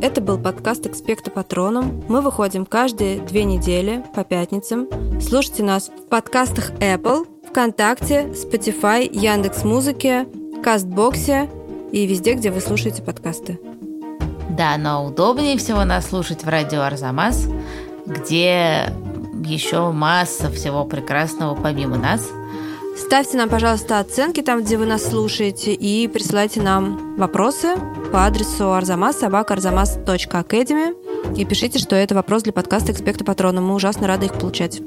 Это 0.00 0.20
был 0.20 0.38
подкаст 0.38 0.86
«Экспекта 0.86 1.30
Патроном». 1.30 2.04
Мы 2.08 2.20
выходим 2.20 2.66
каждые 2.66 3.20
две 3.20 3.44
недели 3.44 4.04
по 4.14 4.24
пятницам. 4.24 4.88
Слушайте 5.20 5.62
нас 5.62 5.88
в 5.88 6.08
подкастах 6.08 6.70
Apple, 6.72 7.26
ВКонтакте, 7.48 8.32
Spotify, 8.32 9.08
Яндекс 9.10 9.64
Музыке, 9.64 10.26
Кастбоксе 10.62 11.50
и 11.92 12.06
везде, 12.06 12.34
где 12.34 12.50
вы 12.50 12.60
слушаете 12.60 13.02
подкасты. 13.02 13.58
Да, 14.50 14.76
но 14.76 15.04
удобнее 15.06 15.56
всего 15.56 15.84
нас 15.84 16.08
слушать 16.08 16.44
в 16.44 16.48
радио 16.48 16.82
Арзамас, 16.82 17.48
где 18.06 18.92
еще 19.42 19.90
масса 19.90 20.50
всего 20.50 20.84
прекрасного 20.84 21.54
помимо 21.54 21.96
нас. 21.96 22.28
Ставьте 22.96 23.36
нам, 23.38 23.48
пожалуйста, 23.48 23.98
оценки 23.98 24.42
там, 24.42 24.62
где 24.62 24.76
вы 24.76 24.86
нас 24.86 25.04
слушаете, 25.04 25.72
и 25.72 26.06
присылайте 26.08 26.60
нам 26.60 27.16
вопросы 27.16 27.76
по 28.12 28.26
адресу 28.26 28.72
arzamas.arzamas.academy 28.72 30.94
и 31.36 31.44
пишите, 31.44 31.78
что 31.78 31.94
это 31.96 32.14
вопрос 32.14 32.42
для 32.42 32.52
подкаста 32.52 32.92
«Экспекта 32.92 33.24
Патрона». 33.24 33.60
Мы 33.60 33.74
ужасно 33.74 34.06
рады 34.06 34.26
их 34.26 34.34
получать. 34.34 34.80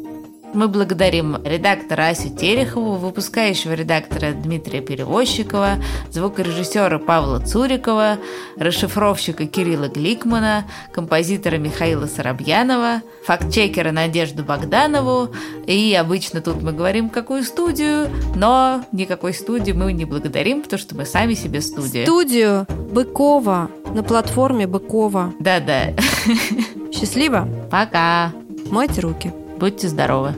Мы 0.54 0.68
благодарим 0.70 1.36
редактора 1.44 2.10
Асю 2.10 2.30
Терехову, 2.30 2.96
выпускающего 2.96 3.74
редактора 3.74 4.32
Дмитрия 4.32 4.82
Перевозчикова, 4.82 5.78
звукорежиссера 6.12 6.98
Павла 6.98 7.40
Цурикова, 7.40 8.18
расшифровщика 8.58 9.48
Кирилла 9.48 9.90
Гликмана, 9.90 10.66
композитора 10.94 11.58
Михаила 11.58 12.06
Соробьянова, 12.06 13.02
фактчекера 13.26 13.92
Надежду 13.92 14.44
Богданову. 14.44 15.30
И 15.68 15.94
обычно 15.94 16.42
тут 16.42 16.62
мы 16.62 16.72
говорим, 16.72 17.10
какую 17.10 17.44
студию, 17.44 18.10
но 18.36 18.86
никакой 18.92 19.34
студии 19.34 19.74
мы 19.74 19.92
не 19.92 20.06
благодарим, 20.06 20.62
потому 20.62 20.80
что 20.80 20.96
мы 20.96 21.06
сами 21.06 21.34
себе 21.34 21.62
студия. 21.62 22.06
Студию 22.06 22.66
Быкова 22.94 23.70
на 23.94 24.04
платформе 24.04 24.68
Быкова. 24.68 25.34
Да-да. 25.40 25.94
Счастливо. 26.94 27.48
Пока. 27.70 28.32
Мойте 28.72 29.02
руки. 29.02 29.34
Будьте 29.58 29.88
здоровы. 29.88 30.34